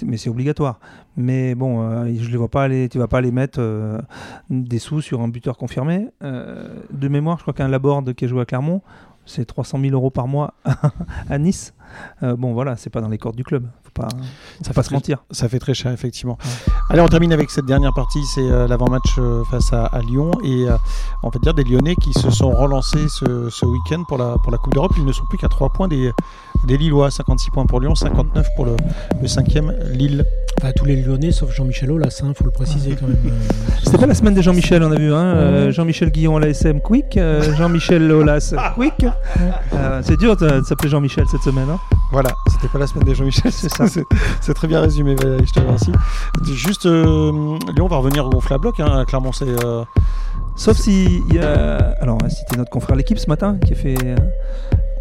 [0.03, 0.82] Mais c'est obligatoire.
[1.16, 3.97] Mais bon, euh, je les vois pas aller, tu vas pas aller mettre euh,
[4.49, 6.10] des sous sur un buteur confirmé.
[6.22, 8.82] de mémoire, je crois qu'un Laborde qui a joué à Clermont,
[9.28, 10.56] c'est 300 000 euros par mois
[11.30, 11.74] à Nice.
[12.22, 13.68] bon, voilà, c'est pas dans les cordes du club
[13.98, 14.08] pas,
[14.62, 15.24] ça pas se mentir.
[15.32, 16.38] Ça fait très cher, effectivement.
[16.90, 20.32] Allez, on termine avec cette dernière partie, c'est euh, l'avant-match euh, face à, Lyon.
[20.44, 20.78] Et euh,
[21.24, 24.52] on peut dire des Lyonnais qui se sont relancés ce, ce week-end pour la, pour
[24.52, 24.94] la Coupe d'Europe.
[24.98, 26.12] Ils ne sont plus qu'à 3 points des,
[26.68, 27.09] des Lillois.
[27.09, 28.76] 56 points pour Lyon, 59 pour le,
[29.22, 30.26] le 5e Lille.
[30.76, 33.18] tous les Lyonnais, sauf Jean-Michel Aulas, il hein, faut le préciser quand même.
[33.84, 35.13] C'était pas la semaine de Jean-Michel, on a vu.
[35.13, 37.20] Hein, Jean-Michel Guillon à la SM Quick,
[37.57, 39.05] Jean-Michel Aulas Quick.
[40.01, 41.68] c'est dur de s'appeler Jean-Michel cette semaine.
[41.72, 41.80] Hein.
[42.11, 43.86] Voilà, c'était pas la semaine de Jean-Michel, c'est ça.
[44.41, 45.91] c'est très bien résumé, je te remercie.
[46.43, 49.32] Juste, euh, Lyon va revenir gonfler à bloc, hein, clairement.
[49.32, 49.84] C'est, euh,
[50.55, 51.24] Sauf si.
[51.32, 51.95] Y a...
[52.01, 54.15] Alors, c'était notre confrère l'équipe ce matin qui, a fait, euh,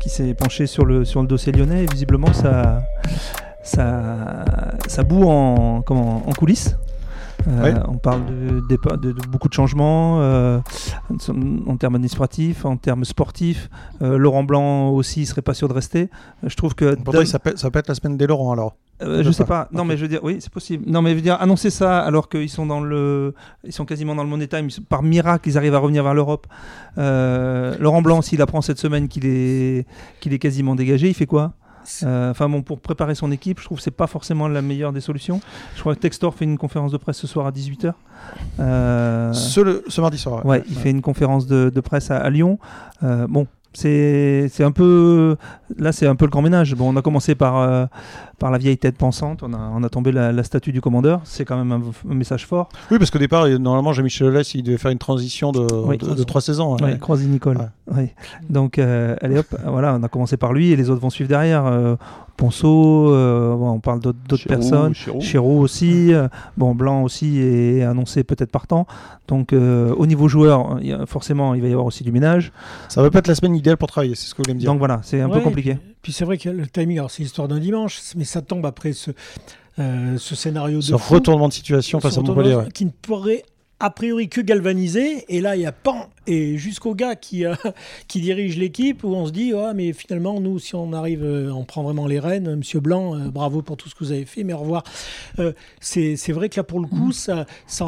[0.06, 2.80] qui s'est penché sur le, sur le dossier lyonnais et visiblement ça,
[3.64, 4.44] ça,
[4.86, 6.76] ça boue en, comment, en coulisses.
[7.48, 10.58] Euh, on parle de, beaucoup de changements euh,
[11.66, 13.68] en termes administratifs, en termes sportifs.
[14.00, 16.08] Euh, Laurent Blanc aussi serait pas sûr de rester.
[16.44, 18.76] Je trouve que ça, peut, être la semaine des Laurent alors.
[19.00, 19.68] Je sais pas.
[19.72, 20.84] Non, mais je veux dire, oui, c'est possible.
[20.86, 23.34] Non, mais je veux dire, annoncer ça alors qu'ils sont dans le,
[23.64, 24.68] ils sont quasiment dans le money time.
[24.88, 26.46] Par miracle, ils arrivent à revenir vers l'Europe.
[26.96, 29.86] Laurent Blanc, s'il apprend cette semaine qu'il est,
[30.20, 31.52] qu'il est quasiment dégagé, il fait quoi?
[32.02, 34.92] Euh, enfin bon, pour préparer son équipe, je trouve que c'est pas forcément la meilleure
[34.92, 35.40] des solutions.
[35.74, 37.92] Je crois que Textor fait une conférence de presse ce soir à 18h.
[38.60, 40.44] Euh, ce, mardi soir.
[40.44, 42.58] Ouais, il fait une conférence de, presse à, Lyon.
[43.02, 45.36] Euh, bon, c'est un peu
[45.78, 46.74] là c'est un peu le grand ménage.
[46.74, 47.86] Bon on a commencé par euh,
[48.38, 49.42] par la vieille tête pensante.
[49.42, 51.20] On a, on a tombé la, statue du commandeur.
[51.24, 52.68] C'est quand même un, message fort.
[52.90, 55.66] Oui parce qu'au départ normalement Jean-Michel Aulas il devait faire une transition de,
[56.14, 56.98] de, trois saisons hein.
[57.08, 57.70] oui, Nicole.
[58.48, 61.28] Donc euh, allez hop voilà on a commencé par lui et les autres vont suivre
[61.28, 61.66] derrière.
[61.66, 61.96] Euh,
[62.36, 68.50] Ponceau, euh, on parle d'autres personnes, Chéreau aussi, euh, bon Blanc aussi est annoncé peut-être
[68.50, 68.86] partant.
[69.28, 72.52] Donc euh, au niveau joueur, forcément il va y avoir aussi du ménage.
[72.88, 74.60] Ça va pas être la semaine idéale pour travailler, c'est ce que vous voulez me
[74.60, 74.70] dire.
[74.70, 75.78] Donc voilà, c'est un peu compliqué.
[76.02, 78.92] Puis, c'est vrai que le timing, alors c'est l'histoire d'un dimanche, mais ça tombe après
[78.92, 79.10] ce,
[79.76, 83.44] ce scénario de ce retournement de situation face à Montpellier, qui ne pourrait
[83.80, 85.24] a priori que galvanisé.
[85.28, 87.54] Et là, il y a pan et jusqu'au gars qui, euh,
[88.08, 91.50] qui dirige l'équipe où on se dit ah, mais finalement, nous, si on arrive, euh,
[91.52, 92.56] on prend vraiment les rênes.
[92.56, 94.84] Monsieur Blanc, euh, bravo pour tout ce que vous avez fait, mais au revoir.
[95.80, 97.86] c'est vrai que là, pour le coup, ça, ça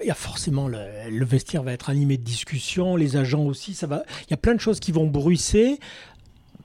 [0.00, 0.78] il y a forcément le,
[1.10, 3.74] le, vestiaire va être animé de discussions, les agents aussi.
[3.74, 5.78] Ça va, il y a plein de choses qui vont bruisser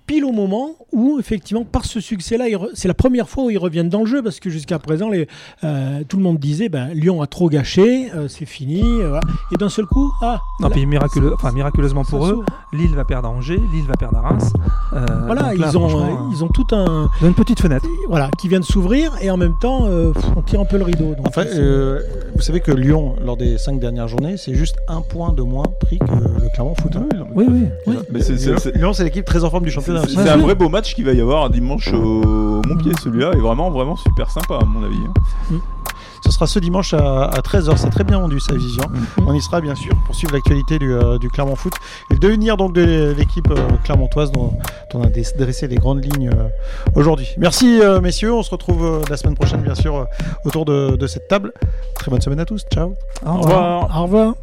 [0.08, 3.90] pile au moment où, effectivement, par ce succès-là, c'est la première fois où ils reviennent
[3.90, 5.28] dans le jeu, parce que jusqu'à présent, les,
[5.64, 8.82] euh, tout le monde disait ben, Lyon a trop gâché, euh, c'est fini.
[8.84, 9.20] Euh,
[9.52, 10.40] et d'un seul coup, ah.
[10.62, 12.44] Non, puis miraculeux, enfin, miraculeusement pour eux,
[12.74, 14.54] Lille va perdre à Angers, Lille va perdre à Reims.
[15.26, 17.10] voilà, ils, ont, ils ont tout un.
[17.22, 17.86] Une petite fenêtre.
[18.08, 19.88] Voilà, qui vient de s'ouvrir, et en même temps,
[20.36, 21.16] on tire un peu le rideau.
[21.16, 21.42] Donc, en
[22.36, 25.66] vous savez que Lyon, lors des cinq dernières journées, c'est juste un point de moins
[25.82, 26.96] pris que le Clermont Foot.
[27.34, 27.64] Oui, oui.
[27.88, 27.96] oui.
[28.12, 28.20] Mais
[28.76, 29.97] Lyon, c'est l'équipe très en forme du championnat.
[30.08, 32.94] C'est un vrai beau match qu'il va y avoir dimanche au Montpied.
[33.02, 34.98] Celui-là est vraiment, vraiment super sympa, à mon avis.
[34.98, 35.14] Hein.
[35.52, 35.58] Mm.
[36.26, 37.78] Ce sera ce dimanche à, 13h.
[37.78, 38.84] C'est très bien vendu, sa vision.
[38.90, 39.28] Mm.
[39.28, 41.74] On y sera, bien sûr, pour suivre l'actualité du, euh, Clermont Foot
[42.10, 44.54] et le devenir donc de l'équipe euh, clermontoise dont,
[44.94, 46.48] on a dressé les grandes lignes euh,
[46.96, 47.34] aujourd'hui.
[47.38, 48.34] Merci, messieurs.
[48.34, 50.08] On se retrouve la semaine prochaine, bien sûr,
[50.46, 51.54] autour de, de, cette table.
[51.96, 52.66] Très bonne semaine à tous.
[52.74, 52.94] Ciao.
[53.26, 53.98] Au revoir.
[53.98, 54.34] Au revoir.